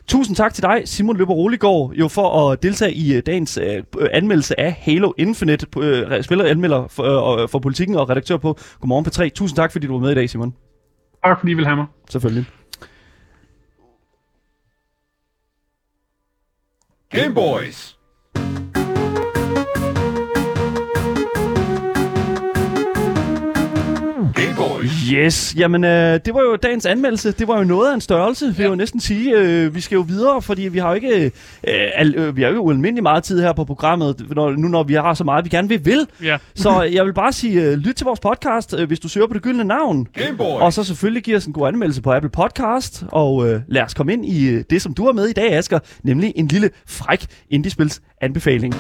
[0.07, 3.83] Tusind tak til dig, Simon Løber Roligård, jo for at deltage i øh, dagens øh,
[3.99, 5.67] øh, anmeldelse af Halo Infinite.
[5.79, 9.29] Øh, spiller anmelder for, øh, for politikken og redaktør på Godmorgen P3.
[9.29, 10.55] Tusind tak, fordi du var med i dag, Simon.
[11.25, 11.87] Tak fordi I vil have mig.
[12.11, 12.47] Selvfølgelig.
[17.11, 17.94] Game Boys.
[24.69, 24.91] Boys.
[25.13, 27.33] Yes, jamen øh, det var jo dagens anmeldelse.
[27.33, 29.37] Det var jo noget af en størrelse, vil jeg jo næsten sige.
[29.37, 31.31] Øh, vi skal jo videre, fordi vi har jo ikke, øh,
[31.95, 34.95] al, øh, vi har jo ualmindelig meget tid her på programmet, når, nu når vi
[34.95, 36.07] har så meget, vi gerne vil vil.
[36.23, 36.37] Ja.
[36.55, 39.35] Så jeg vil bare sige, øh, lyt til vores podcast, øh, hvis du søger på
[39.35, 40.07] det gyldne navn.
[40.13, 40.63] Game Boys.
[40.63, 43.95] Og så selvfølgelig giv os en god anmeldelse på Apple Podcast, og øh, lad os
[43.95, 46.71] komme ind i øh, det, som du er med i dag, Asger, nemlig en lille
[46.87, 48.75] fræk indiespils anbefaling.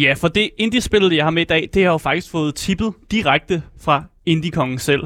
[0.00, 2.54] Ja, for det indie-spillet, jeg har med i dag, det har jeg jo faktisk fået
[2.54, 5.02] tippet direkte fra indie-kongen selv.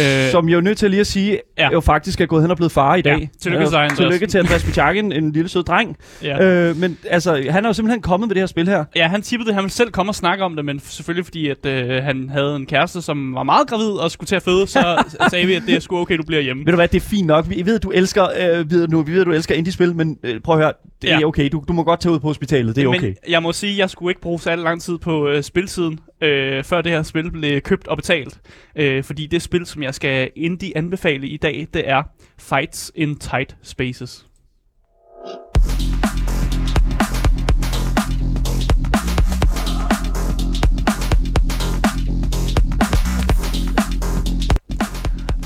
[0.00, 1.64] Øh, som jeg er nødt til lige at sige, Ja.
[1.64, 1.70] ja.
[1.72, 3.18] jo faktisk er gået hen og blevet far i dag.
[3.20, 3.92] Ja, tillykke Andreas.
[3.92, 5.96] Tillykke til Andreas Bicharkin, en lille sød dreng.
[6.22, 6.44] Ja.
[6.68, 8.84] Øh, men altså, han er jo simpelthen kommet med det her spil her.
[8.96, 11.48] Ja, han tippede det, han ville selv komme og snakke om det, men selvfølgelig fordi,
[11.48, 14.66] at øh, han havde en kæreste, som var meget gravid og skulle til at føde,
[14.66, 16.64] så sagde vi, at det er sgu okay, du bliver hjemme.
[16.66, 17.44] Ved du hvad, det er fint nok.
[17.50, 20.54] Vi ved, du elsker, øh, ved nu, vi ved, du elsker indie-spil, men øh, prøv
[20.54, 21.20] at høre, det Ja.
[21.20, 21.48] er okay.
[21.52, 23.06] Du, du må godt tage ud på hospitalet, det er okay.
[23.06, 25.98] Men jeg må sige, at jeg skulle ikke bruge særlig lang tid på øh, spilsiden,
[26.22, 28.40] øh, før det her spil blev købt og betalt.
[28.76, 32.02] Øh, fordi det spil, som jeg skal indie anbefale i dag, det er
[32.38, 34.26] Fights in Tight Spaces.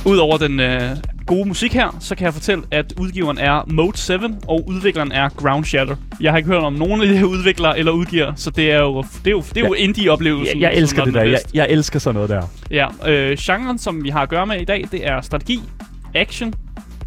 [0.06, 0.96] Udover den øh,
[1.26, 4.12] gode musik her, så kan jeg fortælle, at udgiveren er Mode 7,
[4.48, 5.96] og udvikleren er Ground Shatter.
[6.20, 8.78] Jeg har ikke hørt om nogen af de her udviklere eller udgiver, så det er
[8.78, 10.60] jo, det er jo, det er jo indie-oplevelsen.
[10.60, 11.20] Jeg, jeg elsker det der.
[11.20, 12.42] er Jeg, jeg elsker sådan noget der.
[12.70, 15.60] Ja, øh, genren, som vi har at gøre med i dag, det er strategi,
[16.14, 16.54] action,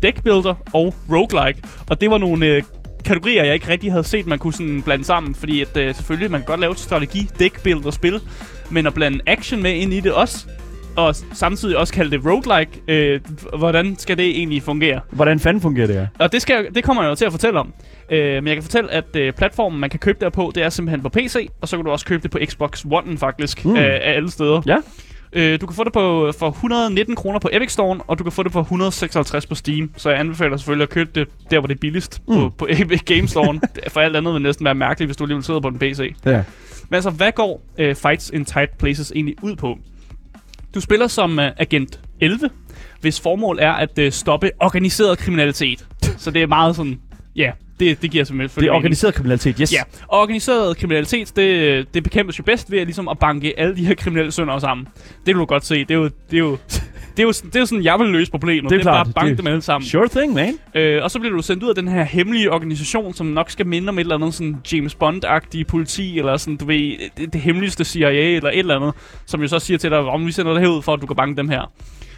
[0.01, 1.61] deckbuilder og roguelike.
[1.89, 2.63] Og det var nogle øh,
[3.05, 5.35] kategorier, jeg ikke rigtig havde set, man kunne sådan blande sammen.
[5.35, 8.21] Fordi at, øh, selvfølgelig, man kan godt lave et strategi, deckbuilder spil,
[8.69, 10.47] men at blande action med ind i det også,
[10.99, 13.19] og samtidig også kalde det roguelike, øh,
[13.57, 14.99] hvordan skal det egentlig fungere?
[15.11, 16.07] Hvordan fanden fungerer det her?
[16.19, 17.73] Og det, skal, jeg- det kommer jeg jo til at fortælle om.
[18.11, 20.69] Øh, men jeg kan fortælle, at øh, platformen, man kan købe der på, det er
[20.69, 23.75] simpelthen på PC, og så kan du også købe det på Xbox One faktisk, Mm.
[23.75, 24.61] af, af alle steder.
[24.65, 24.77] Ja.
[25.33, 28.31] Øh, du kan få det på, for 119 kroner på Epic Store, og du kan
[28.31, 29.91] få det for 156 på Steam.
[29.97, 32.33] Så jeg anbefaler selvfølgelig at købe det der, hvor det er billigst mm.
[32.35, 33.59] på, på Epic Game Store.
[33.93, 36.15] for alt andet vil næsten være mærkeligt, hvis du alligevel sidder på en PC.
[36.25, 36.43] Ja.
[36.89, 39.77] Men altså, hvad går øh, Fights in Tight Places egentlig ud på?
[40.73, 42.49] Du spiller som øh, Agent 11,
[43.01, 45.87] hvis formål er at øh, stoppe organiseret kriminalitet.
[46.17, 46.99] Så det er meget sådan,
[47.35, 49.73] ja, det, det giver simpelthen Det er organiseret kriminalitet, yes.
[49.73, 53.75] Ja, og organiseret kriminalitet, det, det bekæmpes jo bedst ved at, ligesom at banke alle
[53.75, 54.87] de her kriminelle sønder sammen.
[55.05, 55.79] Det kan du godt se.
[55.79, 56.57] Det er jo, det er jo,
[57.19, 58.69] det er jo, det er jo sådan, jeg vil løse problemet.
[58.69, 59.89] Det er det er klart, bare banke dem alle sammen.
[59.89, 60.53] Sure thing, man.
[60.75, 63.67] Øh, og så bliver du sendt ud af den her hemmelige organisation, som nok skal
[63.67, 67.41] minde om et eller andet sådan James Bond-agtige politi, eller sådan, du ved, det, det
[67.41, 68.93] hemmeligste CIA, eller et eller andet,
[69.25, 71.15] som jo så siger til dig, om vi sender dig herud for, at du kan
[71.15, 71.71] banke dem her.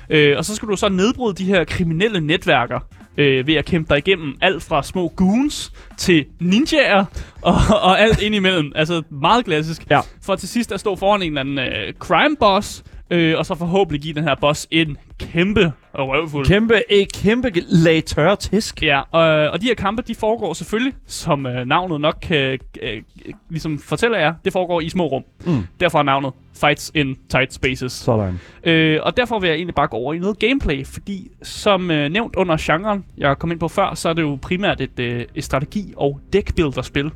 [0.09, 2.79] Øh, og så skal du så nedbryde de her kriminelle netværker,
[3.17, 7.05] øh, ved at kæmpe dig igennem alt fra små goons til ninjaer,
[7.41, 8.71] og, og alt indimellem.
[8.75, 9.89] Altså meget klassisk.
[9.89, 9.99] Ja.
[10.23, 13.55] For til sidst at stå foran en eller anden øh, crime boss, øh, og så
[13.55, 16.45] forhåbentlig give den her boss en kæmpe røvfuld.
[16.45, 18.83] Kæmpe, et kæmpe lag tørre tisk.
[18.83, 23.01] Ja, og, og de her kampe, de foregår selvfølgelig, som øh, navnet nok kan øh,
[23.49, 25.23] ligesom fortæller jer, det foregår i små rum.
[25.45, 25.67] Mm.
[25.79, 27.91] Derfor er navnet Fights in Tight Spaces.
[27.91, 28.39] Sådan.
[28.63, 32.11] Øh, og derfor vil jeg egentlig bare gå over i noget gameplay, fordi som øh,
[32.11, 35.25] nævnt under genren, jeg kom ind på før, så er det jo primært et, øh,
[35.35, 37.11] et strategi- og deckbuilder-spil.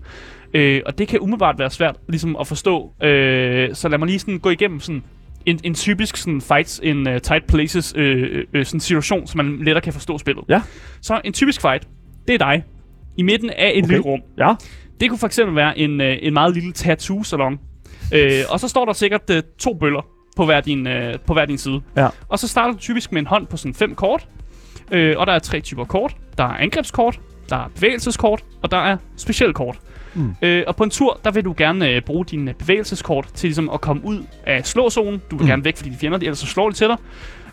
[0.54, 2.93] Øh, og det kan umiddelbart være svært ligesom at forstå.
[3.04, 5.04] Øh, så lad mig lige sådan gå igennem sådan
[5.46, 9.58] en, en typisk sådan fights in uh, tight places øh, øh, sådan situation, så man
[9.64, 10.43] lettere kan forstå spillet.
[10.50, 10.62] Ja.
[11.02, 11.88] Så en typisk fight,
[12.28, 12.64] det er dig
[13.18, 13.88] i midten af et Okay.
[13.88, 14.20] lille rum.
[14.38, 14.54] Ja.
[15.00, 17.60] Det kunne for eksempel være en, øh, en meget lille tattoo-salon.
[18.14, 20.06] Øh, og så står der sikkert øh, to bøller
[20.38, 21.82] på hver, din, øh, på hver din side.
[21.98, 22.08] Ja.
[22.28, 24.28] Og så starter du typisk med en hånd på sådan fem kort.
[24.91, 26.16] Øh, og der er tre typer kort.
[26.38, 27.20] Der er angrebskort,
[27.50, 29.80] der er bevægelseskort, og der er specialkort.
[30.16, 30.36] Mm.
[30.41, 33.70] Øh, og på en tur, der vil du gerne øh, bruge dine bevægelseskort til ligesom
[33.70, 35.22] at komme ud af slåzonen.
[35.32, 35.49] Du vil Mm.
[35.49, 36.97] gerne væk fra dine fjender, ellers så slår de til dig.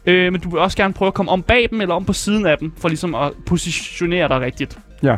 [0.06, 2.12] Øh, men du vil også gerne prøve at komme om bag dem, eller om på
[2.12, 4.78] siden af dem, for ligesom at positionere dig rigtigt.
[5.02, 5.16] Ja.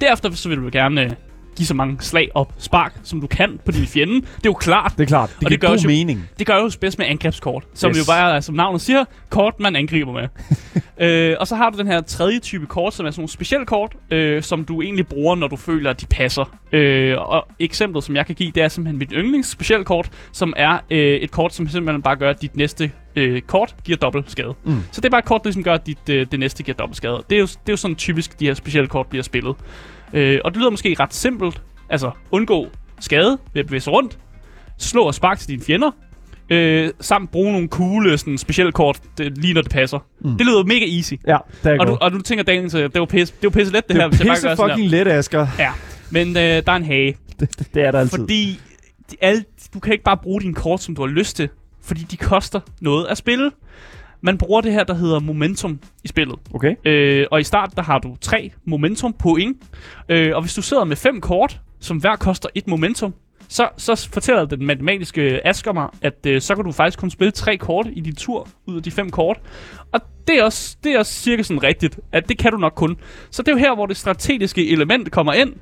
[0.00, 1.10] Derefter så vil du gerne øh,
[1.56, 4.14] give så mange slag op spark, som du kan på din fjende.
[4.14, 4.92] Det er jo klart.
[4.96, 5.36] Det er klart.
[5.38, 6.28] Det, Og det gør god jo- mening.
[6.38, 7.98] Det gør jo bedst med angrebskort, som Yes.
[7.98, 10.28] jo bare er, som navnet siger, kort man angriber med.
[11.30, 13.66] øh, og så har du den her tredje type kort, som er sådan nogle specielle
[13.66, 16.56] kort, øh, som du egentlig bruger, når du føler, at de passer.
[16.72, 20.52] Øh, og eksemplet, som jeg kan give, det er simpelthen mit yndlings specielle kort, som
[20.56, 24.30] er øh, et kort, som simpelthen bare gør, at dit næste øh, kort giver dobbelt
[24.30, 24.54] skade.
[24.64, 24.82] Mm.
[24.92, 26.76] Så det er bare et kort, der ligesom gør, at dit, øh, det næste giver
[26.76, 27.22] dobbelt skade.
[27.30, 29.54] Det er, jo, det er jo sådan typisk, de her specielle kort bliver spillet.
[30.12, 31.62] Øh, og det lyder måske ret simpelt.
[31.90, 32.66] Altså, undgå
[33.00, 34.18] skade ved at bevæge sig rundt,
[34.78, 35.90] slå og spark til dine fjender,
[36.50, 39.98] øh, samt bruge nogle cool sådan, specielle kort, det, lige når det passer.
[40.20, 40.36] Mm.
[40.38, 41.14] Det lyder mega easy.
[41.26, 43.50] Ja, det er Og du, og du tænker, Daniel, så det var pisse, det var
[43.50, 45.46] pisse let, det, Det her, er jeg bare pisse sådan fucking let, Asger.
[45.58, 45.72] Ja,
[46.10, 47.16] men øh, der er en hage.
[47.40, 48.18] Det, det, det er der altid.
[48.18, 48.60] Fordi
[49.10, 49.44] de, alle,
[49.74, 51.48] du kan ikke bare bruge dine kort, som du har lyst til,
[51.82, 53.50] fordi de koster noget at spille.
[54.20, 56.38] Man bruger det her, der hedder momentum i spillet.
[56.54, 56.74] Okay.
[56.84, 59.56] Øh, og i start, der har du tre momentum point.
[60.08, 63.14] Øh, og hvis du sidder med fem kort, som hver koster et momentum,
[63.48, 67.30] så, så fortæller den matematiske Asger mig, at øh, så kan du faktisk kun spille
[67.30, 69.40] tre kort i din tur ud af de fem kort.
[69.92, 72.72] Og det er, også, det er også cirka sådan rigtigt, at det kan du nok
[72.76, 72.96] kun.
[73.30, 75.54] Så det er jo her, hvor det strategiske element kommer ind.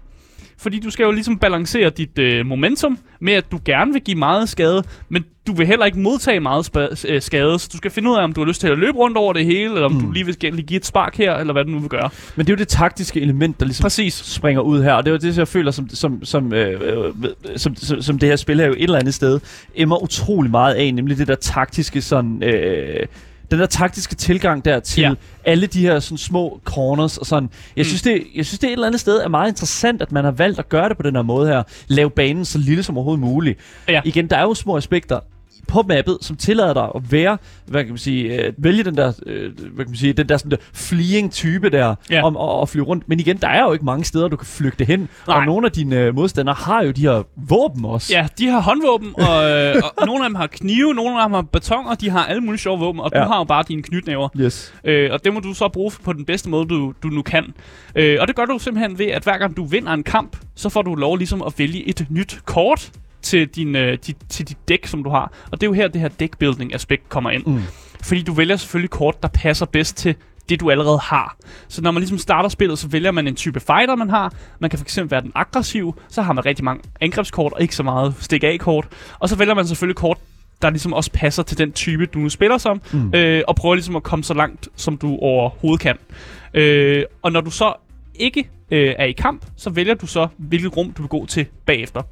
[0.58, 4.18] Fordi du skal jo ligesom balancere dit øh, momentum med, at du gerne vil give
[4.18, 7.90] meget skade, men du vil heller ikke modtage meget spa- øh, skade, så du skal
[7.90, 9.84] finde ud af, om du har lyst til at løbe rundt over det hele, eller
[9.84, 10.00] om mm.
[10.00, 12.10] du lige vil give et spark her, eller hvad du nu vil gøre.
[12.36, 14.14] Men det er jo det taktiske element, der ligesom Præcis.
[14.14, 17.12] springer ud her, og det er jo det, jeg føler, som, som, som, øh, øh,
[17.56, 19.40] som, som, som det her spil her jo et eller andet sted
[19.74, 22.42] emmer utrolig meget af, nemlig det der taktiske sådan...
[22.42, 23.06] Øh,
[23.50, 25.12] den der taktiske tilgang der til Ja.
[25.44, 27.50] alle de her sådan små corners og sådan.
[27.76, 27.84] Jeg Mm.
[27.84, 30.30] synes, det, jeg synes, det et eller andet sted er meget interessant, at man har
[30.30, 31.62] valgt at gøre det på den her måde her.
[31.88, 33.58] Lave banen så lille som overhovedet muligt.
[33.88, 34.00] Ja.
[34.04, 35.20] Igen, der er jo små aspekter
[35.68, 39.12] på mappet, som tillader dig at være, hvad kan man sige, øh, vælge den der,
[39.26, 42.22] øh, hvad kan man sige, den der sådan der fleeing type der, Ja.
[42.22, 43.08] om at, at flyve rundt.
[43.08, 45.08] Men igen, der er jo ikke mange steder, du kan flygte hen.
[45.26, 45.36] Nej.
[45.38, 48.12] Og nogle af dine øh, modstandere har jo de her våben også.
[48.16, 51.34] Ja, de har håndvåben, og, øh, og nogle af dem har knive, nogle af dem
[51.34, 53.20] har batonger, de har alle mulige sjove våben, og ja.
[53.20, 54.28] Du har jo bare dine knytnæver.
[54.40, 54.74] Yes.
[54.84, 57.44] Øh, og det må du så bruge på den bedste måde, du, du nu kan.
[57.94, 60.68] Øh, og det gør du simpelthen ved, at hver gang du vinder en kamp, så
[60.68, 62.90] får du lov ligesom at vælge et nyt kort
[63.24, 65.32] til, din, øh, dit, til dit dæk, som du har.
[65.52, 67.46] Og det er jo her, det her deckbuilding-aspekt kommer ind.
[67.46, 67.62] Mm.
[68.04, 70.14] Fordi du vælger selvfølgelig kort, der passer bedst til
[70.48, 71.36] det, du allerede har.
[71.68, 74.32] Så når man ligesom starter spillet, så vælger man en type fighter, man har.
[74.58, 77.82] Man kan fx være den aggressive, så har man rigtig mange angrebskort og ikke så
[77.82, 78.88] meget stik af kort.
[79.18, 80.18] Og så vælger man selvfølgelig kort,
[80.62, 83.14] der ligesom også passer til den type, du nu spiller som, mm.
[83.14, 85.96] øh, og prøver ligesom at komme så langt, som du overhovedet kan.
[86.54, 87.72] Øh, og når du så
[88.14, 91.46] ikke øh, er i kamp, så vælger du så, hvilket rum du vil gå til
[91.66, 92.02] bagefter.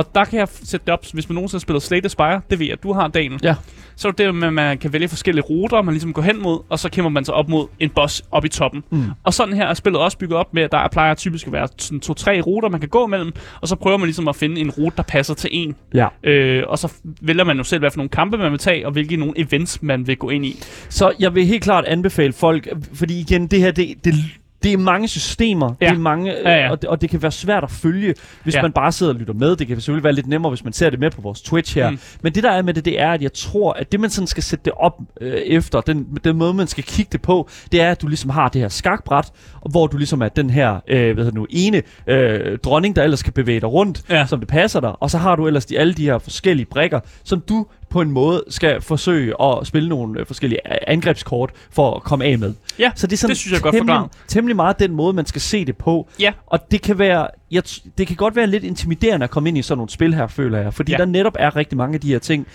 [0.00, 2.40] Og der kan jeg sætte det op, hvis man nogensinde har spillet Slay the Spire,
[2.50, 3.40] det ved jeg, at du har, Daniel.
[3.42, 3.54] Ja.
[3.96, 6.42] Så er det det med, at man kan vælge forskellige ruter, man ligesom går hen
[6.42, 8.84] mod, og så kæmper man sig op mod en boss op i toppen.
[8.90, 9.04] Mm.
[9.24, 11.68] Og sådan her er spillet også bygget op med, at der plejer typisk at være
[11.78, 14.70] sådan to-tre ruter, man kan gå mellem, og så prøver man ligesom at finde en
[14.70, 15.76] rute, der passer til en.
[15.94, 16.08] Ja.
[16.22, 18.92] Øh, og så vælger man jo selv, hvad for nogle kampe man vil tage, og
[18.92, 20.56] hvilke nogle events man vil gå ind i.
[20.88, 24.14] Så jeg vil helt klart anbefale folk, fordi igen, det her, det, det,
[24.62, 25.86] det er mange systemer, Ja.
[25.86, 26.70] det er mange, Ja, ja.
[26.70, 28.62] Og, det, og det kan være svært at følge, hvis Ja.
[28.62, 29.56] man bare sidder og lytter med.
[29.56, 31.90] Det kan selvfølgelig være lidt nemmere, hvis man ser det med på vores Twitch her.
[31.90, 31.98] Mm.
[32.22, 34.26] Men det der er med det, det er, at jeg tror, at det man sådan
[34.26, 37.80] skal sætte det op øh, efter, den, den måde man skal kigge det på, det
[37.80, 39.32] er, at du ligesom har det her skakbræt,
[39.70, 43.22] hvor du ligesom er den her, øh, hvad hedder nu, ene øh, dronning, der ellers
[43.22, 44.26] kan bevæge dig rundt, Ja.
[44.26, 44.92] som det passer dig.
[45.02, 48.10] Og så har du ellers de, alle de her forskellige brikker, som du på en
[48.10, 52.54] måde skal forsøge at spille nogle øh, forskellige a- angrebskort for at komme af med.
[52.78, 54.10] Ja, Så det er sådan det synes jeg er godt temmelig, forklaret.
[54.28, 56.08] temmelig meget den måde, man skal se det på.
[56.20, 56.32] Ja.
[56.46, 57.62] Og det kan være, jeg,
[57.98, 60.58] det kan godt være lidt intimiderende at komme ind i sådan nogle spil her, føler
[60.58, 60.74] jeg.
[60.74, 60.98] Fordi Ja.
[60.98, 62.46] der netop er rigtig mange af de her ting.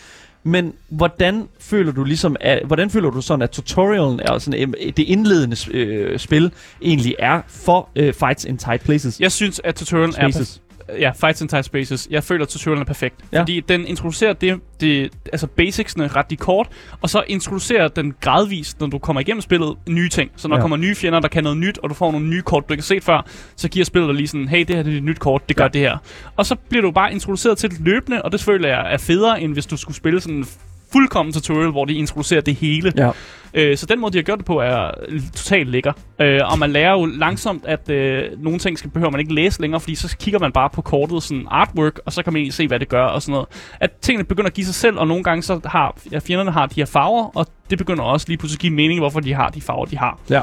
[0.48, 4.94] Men hvordan føler du ligesom, at, hvordan føler du sådan, at tutorialen er sådan, øh,
[4.98, 9.20] det indledende øh, spil egentlig er for øh, Fights in Tight Places?
[9.20, 10.62] Jeg synes, at tutorialen er Spaces.
[11.00, 12.08] Ja, Fights in Tight Spaces.
[12.12, 13.16] Jeg føler, at tutorialen er perfekt.
[13.32, 13.40] Ja.
[13.42, 16.68] Fordi den introducerer det, det, altså basicsene ret i kort,
[17.02, 20.32] og så introducerer den gradvist, når du kommer igennem spillet, nye ting.
[20.36, 20.64] Så når der Ja.
[20.64, 22.82] kommer nye fjender, der kan noget nyt, og du får nogle nye kort, du ikke
[22.82, 23.26] har set før,
[23.56, 25.58] så giver spillet dig lige sådan, hey, det her det er et nyt kort, det
[25.58, 25.68] gør Ja.
[25.70, 25.98] det her.
[26.36, 29.42] Og så bliver du bare introduceret til det løbende, og det føler jeg er federe,
[29.42, 30.46] end hvis du skulle spille sådan en
[30.92, 32.94] fuldkommen tutorial, hvor de introducerer det hele.
[32.98, 33.12] Ja.
[33.58, 34.92] Øh, så den måde, de har gjort det på, er
[35.36, 35.94] totalt lækker.
[36.22, 39.62] Øh, og man lærer jo langsomt, at øh, nogle ting skal, behøver man ikke læse
[39.62, 42.54] længere, fordi så kigger man bare på kortet, sådan artwork, og så kan man egentlig
[42.54, 43.48] se, hvad det gør og sådan noget.
[43.80, 46.66] At tingene begynder at give sig selv, og nogle gange så har ja, fjenderne har
[46.66, 49.50] de her farver, og det begynder også lige pludselig at give mening, hvorfor de har
[49.50, 50.20] de farver, de har.
[50.30, 50.42] Ja.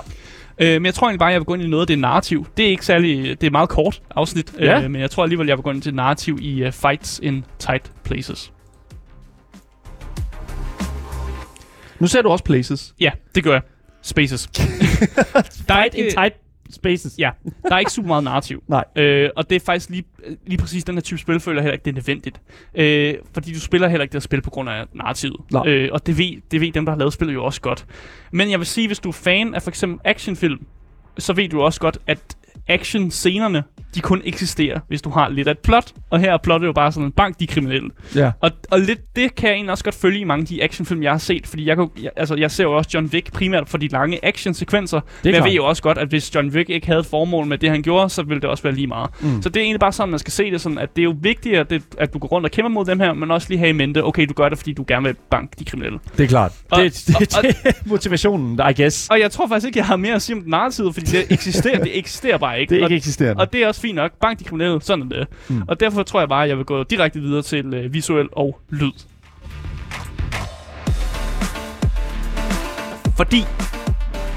[0.58, 1.98] Øh, men jeg tror egentlig bare, at jeg vil gå ind i noget af det
[1.98, 2.46] narrativ.
[2.56, 4.82] Det er ikke særlig, det er meget kort afsnit, Ja.
[4.82, 7.44] øh, men jeg tror alligevel, jeg vil gå ind til narrativ i uh, Fights in
[7.58, 8.51] Tight Places.
[12.02, 12.94] Nu ser du også Places.
[13.00, 13.62] Ja, det gør jeg.
[14.02, 14.46] Spaces.
[15.68, 16.34] der er in Tight
[16.70, 17.14] Spaces.
[17.18, 17.30] Ja,
[17.62, 18.64] der er ikke super meget narrativ.
[18.68, 18.84] Nej.
[18.96, 20.04] Øh, og det er faktisk lige,
[20.46, 22.40] lige præcis den her type spil, føler jeg heller ikke, det er nødvendigt.
[22.74, 25.36] Øh, fordi du spiller heller ikke det her spil på grund af narrativet.
[25.50, 25.68] Nej.
[25.68, 27.86] Øh, og det ved, det ved dem, der har lavet spillet jo også godt.
[28.32, 30.66] Men jeg vil sige, hvis du er fan af for eksempel actionfilm,
[31.18, 32.36] så ved du også godt, at
[32.68, 33.62] action-scenerne,
[33.94, 35.92] de kun eksisterer, hvis du har lidt af et plot.
[36.10, 37.90] Og her er plottet jo bare sådan en bank, de er kriminelle.
[38.16, 38.30] Ja.
[38.40, 41.02] Og, og lidt, det kan jeg egentlig også godt følge i mange af de actionfilm,
[41.02, 41.46] jeg har set.
[41.46, 44.24] Fordi jeg, kan, jeg, altså, jeg ser jo også John Wick primært for de lange
[44.24, 45.00] actionsekvenser.
[45.00, 45.48] Men jeg klart.
[45.48, 48.10] ved jo også godt, at hvis John Wick ikke havde formål med det, han gjorde,
[48.10, 49.10] så ville det også være lige meget.
[49.20, 49.42] Mm.
[49.42, 51.16] Så det er egentlig bare sådan, man skal se det sådan, at det er jo
[51.20, 53.58] vigtigt, at, det, at du går rundt og kæmper mod dem her, men også lige
[53.58, 55.98] have i mente, okay, du gør det, fordi du gerne vil banke de kriminelle.
[56.16, 56.52] Det er klart.
[56.70, 59.08] Og- det, det, og- det, det er motivationen, I guess.
[59.10, 61.78] Og jeg tror faktisk ikke, jeg har mere at sige om narrativet, fordi det eksisterer,
[61.84, 62.70] det eksisterer bare ikke.
[62.74, 63.40] Det er og, ikke eksisterende.
[63.42, 64.12] og det er også fint nok.
[64.20, 65.26] Bank de kriminelle, sådan er det.
[65.48, 65.62] Mm.
[65.68, 68.60] Og derfor tror jeg bare, at jeg vil gå direkte videre til øh, visuel og
[68.70, 68.92] lyd.
[73.16, 73.44] Fordi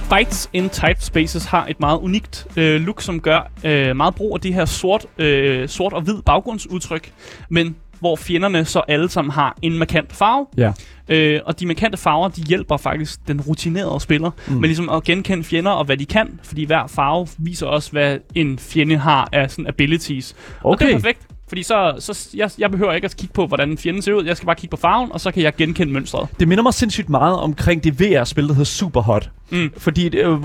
[0.10, 4.36] Fights in Tight Spaces har et meget unikt øh, look, som gør øh, meget brug
[4.36, 7.12] af det her sort, øh, sort og hvid baggrundsudtryk.
[7.50, 10.48] Men hvor fjenderne så alle sammen har en markant farve.
[10.58, 10.74] Ja.
[11.10, 14.54] Øh, og de markante farver, de hjælper faktisk den rutinerede spiller mm.
[14.54, 18.18] med ligesom at genkende fjender og hvad de kan, fordi hver farve viser også, hvad
[18.36, 20.36] en fjende har af sådan abilities.
[20.64, 20.96] Og det er Okay.
[20.96, 21.22] perfekt,
[21.56, 24.26] fordi så, så jeg, jeg behøver ikke at kigge på, hvordan en fjende ser ud.
[24.26, 26.28] Jeg skal bare kigge på farven, og så kan jeg genkende mønstret.
[26.40, 29.30] Det minder mig sindssygt meget omkring det VR-spil, der hedder Superhot.
[29.50, 29.72] Mm.
[29.78, 30.38] Fordi øh,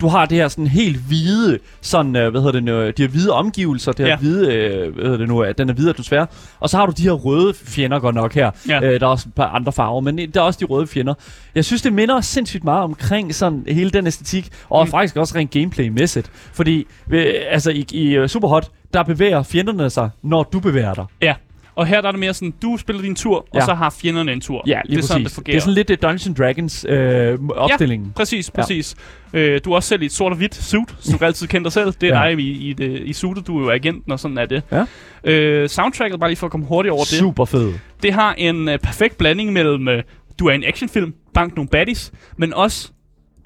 [0.00, 3.08] du har det her sådan helt hvide, sådan, øh, hvad hedder det nu, de her
[3.08, 4.16] hvide omgivelser, det her Ja.
[4.18, 6.26] hvide, øh, hvad hedder det nu, øh, den er hvide atmosfære.
[6.60, 8.50] Og så har du de her røde fjender godt nok her.
[8.68, 8.82] Ja.
[8.84, 11.14] Øh, der er også et par andre farver, men der er også de røde fjender.
[11.54, 14.86] Jeg synes, det minder sindssygt meget omkring sådan hele den æstetik, og Mm.
[14.86, 14.90] mm.
[14.90, 16.30] faktisk også rent gameplay-mæssigt.
[16.52, 21.04] Fordi, øh, altså i, i øh, Superhot, der bevæger fjenderne sig, når du bevæger dig.
[21.22, 21.34] Ja.
[21.74, 23.58] Og her der er det mere sådan, du spiller din tur, ja.
[23.58, 23.64] og Ja.
[23.64, 24.62] så har fjenderne en tur.
[24.66, 25.34] Ja, lige det er sådan, det præcis.
[25.36, 25.52] fungerer.
[25.54, 28.12] det er sådan lidt det Dungeons Dragons øh, opstillingen.
[28.16, 28.94] Præcis, præcis.
[29.32, 29.38] Ja.
[29.38, 31.64] Øh, du er også selv i et sort og hvidt suit, så du altid kende
[31.64, 31.92] dig selv.
[32.00, 32.22] Det er Ja.
[32.22, 32.30] ja.
[32.34, 34.62] dig i, i, det, i suitet, du er jo agenten, og sådan er det.
[34.72, 34.84] Ja.
[35.24, 37.08] Øh, soundtracket, bare lige for at komme hurtigt over det.
[37.18, 37.72] Super fed.
[38.02, 40.02] Det har en øh, perfekt blanding mellem, øh,
[40.38, 42.90] du er en actionfilm, bank nogle baddies, men også,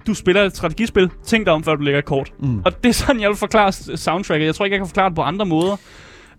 [0.07, 2.33] du spiller et strategispil, tænk dig om, før du lægger et kort.
[2.39, 2.63] Mm.
[2.65, 4.47] Og det er sådan, jeg vil forklare soundtracket.
[4.47, 5.77] Jeg tror ikke, jeg kan forklare det på andre måder.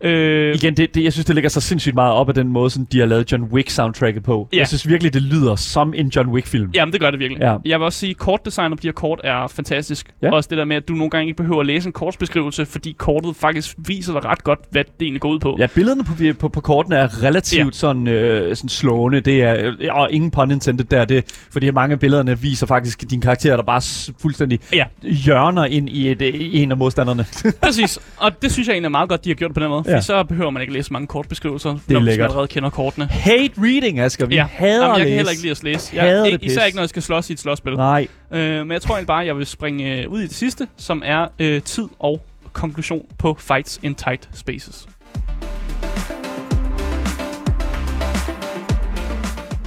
[0.02, 2.70] Øh, Igen, det, det, jeg synes, det ligger så sindssygt meget op af den måde,
[2.70, 4.50] som de har lavet John Wick-soundtracket på.
[4.54, 4.58] Ja.
[4.58, 6.70] Jeg synes virkelig, det lyder som en John Wick-film.
[6.74, 7.42] Jamen, det gør det virkelig.
[7.42, 7.56] Ja.
[7.66, 10.08] Jeg vil også sige, at kortdesign på de her kort er fantastisk.
[10.22, 10.32] Ja.
[10.32, 12.96] Også det der med, at du nogle gange ikke behøver at læse en kortbeskrivelse, fordi
[12.98, 15.56] kortet faktisk viser dig ret godt, hvad det egentlig går ud på.
[15.60, 17.72] Ja, billederne på, på, på kortene er relativt Ja.
[17.72, 19.20] sådan, øh, sådan slående.
[19.20, 23.10] Det er, øh, og ingen pun intended der, det, fordi mange af billederne viser faktisk
[23.10, 23.82] dine karakterer, der bare
[24.22, 24.86] fuldstændig Ja.
[25.04, 27.26] hjørner ind i, et, i en af modstanderne.
[27.64, 28.00] Præcis.
[28.18, 29.84] Og det synes jeg egentlig er meget godt, de har gjort på den måde.
[29.88, 30.02] Ja.
[30.02, 32.26] Så behøver man ikke læse mange kortbeskrivelser, når man lækkert.
[32.26, 33.06] allerede kender kortene.
[33.06, 34.26] Hate reading, Asger.
[34.26, 34.48] Vi ja.
[34.52, 35.16] hader Jamen, jeg kan læse.
[35.16, 36.00] heller ikke lide at læse.
[36.00, 37.74] Hader Jeg, det især ikke, når jeg skal slås i et slåsspil.
[37.74, 38.08] Nej.
[38.34, 41.02] Øh, men jeg tror egentlig bare, jeg vil springe øh, ud i det sidste, som
[41.06, 42.22] er øh, tid og
[42.54, 44.88] konklusion på Fights in Tight Spaces.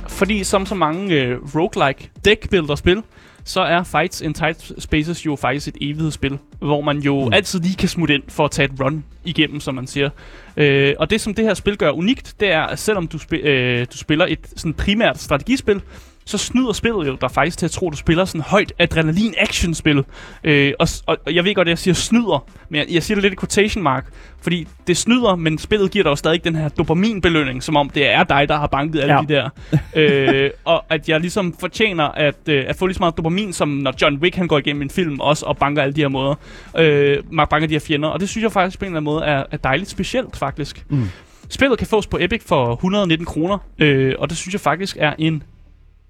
[0.09, 3.03] Fordi som så mange øh, roguelike deckbuilder-spil,
[3.51, 7.32] så er Fights in Tight Spaces jo faktisk et evighedsspil, hvor man jo mm.
[7.32, 10.11] Altid lige kan smutte ind for at tage et run igennem, som man siger.
[10.57, 13.46] Øh, og det, som det her spil gør unikt, det er, at selvom du, spi-
[13.46, 15.82] øh, du spiller et sådan primært strategispil,
[16.31, 19.35] så snyder spillet jo dig faktisk til at tro, at du spiller sådan højt adrenalin
[19.39, 20.05] action spil.
[20.45, 23.22] Øh, og, og jeg ved godt, at jeg siger snyder, men jeg, jeg siger det
[23.22, 24.07] lidt i quotation mark,
[24.43, 28.09] fordi det snyder, men spillet giver dig jo stadig den her dopaminbelønning, som om det
[28.09, 29.20] er dig, der har banket alle Ja.
[29.20, 29.49] de der.
[30.45, 33.68] øh, og at jeg ligesom fortjener at, øh, at få lige så meget dopamin, som
[33.68, 36.35] når John Wick han går igennem en film også og banker alle de her måder.
[36.78, 37.18] Øh,
[37.51, 39.45] banker de her fjender, og det synes jeg faktisk på en eller anden måde er,
[39.51, 40.85] er dejligt specielt, faktisk.
[40.89, 41.05] Mm.
[41.49, 45.14] Spillet kan fås på Epic for 119 kroner, øh, og det synes jeg faktisk er
[45.18, 45.43] en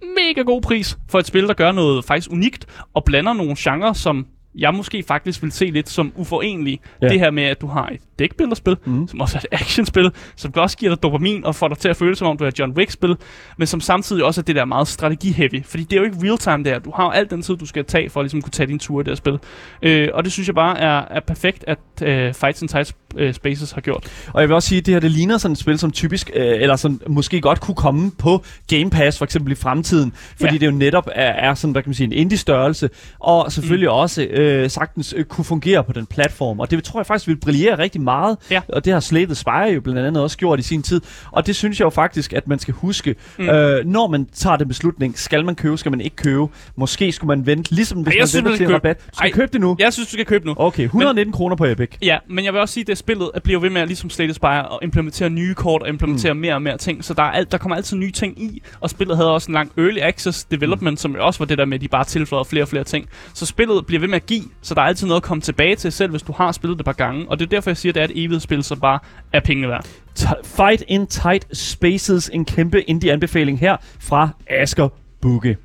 [0.03, 3.93] mega god pris for et spil, der gør noget faktisk unikt, og blander nogle genrer,
[3.93, 6.79] som jeg måske faktisk vil se lidt som uforenelige.
[7.01, 7.07] Ja.
[7.07, 7.13] Ja.
[7.13, 9.09] Det her med, at du har et dækbilderspil, mm.
[9.09, 11.97] Som også er et actionspil, som også giver dig dopamin og får dig til at
[11.97, 13.17] føle, som om du er John Wick-spil,
[13.59, 15.63] men som samtidig også er det der meget strategi-heavy.
[15.65, 16.79] Fordi det er jo ikke real-time der.
[16.79, 18.79] Du har jo alt den tid, du skal tage for at ligesom kunne tage din
[18.79, 19.39] tur i det her spil.
[19.83, 23.35] Øh, og det synes jeg bare er, er perfekt, at øh, Fights and Tight øh,
[23.35, 24.29] Spaces har gjort.
[24.33, 26.31] Og jeg vil også sige, at det her det ligner sådan et spil, som typisk,
[26.35, 30.53] øh, eller sådan, måske godt kunne komme på Game Pass for eksempel i fremtiden, fordi
[30.53, 30.59] ja.
[30.59, 33.95] det jo netop er, er sådan, hvad kan man sige, en indie-størrelse, og selvfølgelig mm.
[33.95, 36.61] også øh, sagtens øh, kunne fungere på den platform.
[36.61, 38.10] Og det tror jeg faktisk vil brillere rigtig meget,
[38.51, 38.61] Ja.
[38.69, 41.01] og det har Slay the Spire jo blandt andet også gjort i sin tid.
[41.31, 43.49] Og det synes jeg jo faktisk, at man skal huske, Mm.
[43.49, 46.47] øh, når man tager den beslutning, skal man købe, skal man ikke købe,
[46.77, 48.97] måske skulle man vente, ligesom hvis Ej, man synes, venter til købe- rabat.
[48.99, 49.33] Du skal Ej.
[49.33, 49.77] købe det nu.
[49.79, 50.55] Jeg synes, du skal købe nu.
[50.57, 51.89] Okay, 119 kroner på Epic.
[52.03, 54.11] Ja, men jeg vil også sige, at det spillet bliver jo ved med at ligesom
[54.11, 56.41] Slay the Spire og implementere nye kort og implementere mm.
[56.41, 57.05] mere og mere ting.
[57.05, 58.63] Så der, er alt, der kommer altid nye ting i.
[58.81, 60.97] Og spillet havde også en lang early access development, mm.
[60.97, 63.09] som jo også var det der med, at de bare tilføjede flere og flere ting.
[63.35, 65.77] Så spillet bliver ved med at give, så der er altid noget at komme tilbage
[65.77, 67.27] til, selv hvis du har spillet det et par gange.
[67.29, 68.99] Og det er derfor, jeg siger, at det er et evigt spil, som bare
[69.33, 69.87] er pengene værd.
[70.19, 74.89] T- Fight in Tight Spaces, en kæmpe indie-anbefaling her fra Asker
[75.21, 75.57] Bugge.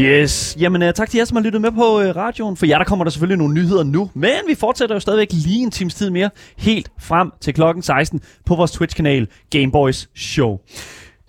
[0.00, 0.56] Yes.
[0.60, 2.56] Jamen, uh, tak til jer, som har lyttet med på uh, radioen.
[2.56, 4.10] For jer, der kommer der selvfølgelig nogle nyheder nu.
[4.14, 8.20] Men vi fortsætter jo stadigvæk lige en times tid mere, helt frem til klokken 16
[8.46, 10.58] på vores Twitch-kanal Gameboys Show.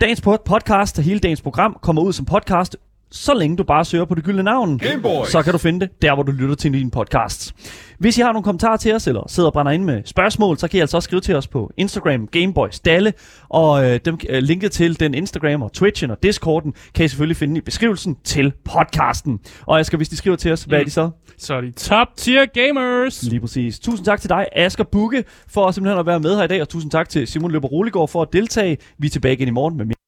[0.02, 2.78] Dagens podcast og hele dagens program kommer ud som podcast,
[3.12, 4.80] så længe du bare søger på det gyldne navn.
[5.26, 7.54] Så kan du finde det der, hvor du lytter til din podcast.
[8.00, 10.68] Hvis I har nogle kommentarer til os, eller sidder og brænder ind med spørgsmål, så
[10.68, 13.14] kan I altså også skrive til os på Instagram, Gameboys Dalle,
[13.50, 17.38] og øh, dem, øh, linket til den Instagram og Twitchen og Discorden kan I selvfølgelig
[17.38, 19.40] finde i beskrivelsen til podcasten.
[19.66, 21.10] Og Asger, hvis de skriver til os, hvad er de så?
[21.38, 23.24] Så er de top tier gamers!
[23.24, 23.80] Lige præcis.
[23.80, 26.70] Tusind tak til dig, Asger Bukke, for simpelthen at være med her i dag, og
[26.70, 28.78] tusind tak til Simon Løber Roligård for at deltage.
[28.98, 29.96] Vi er tilbage igen i morgen med mere.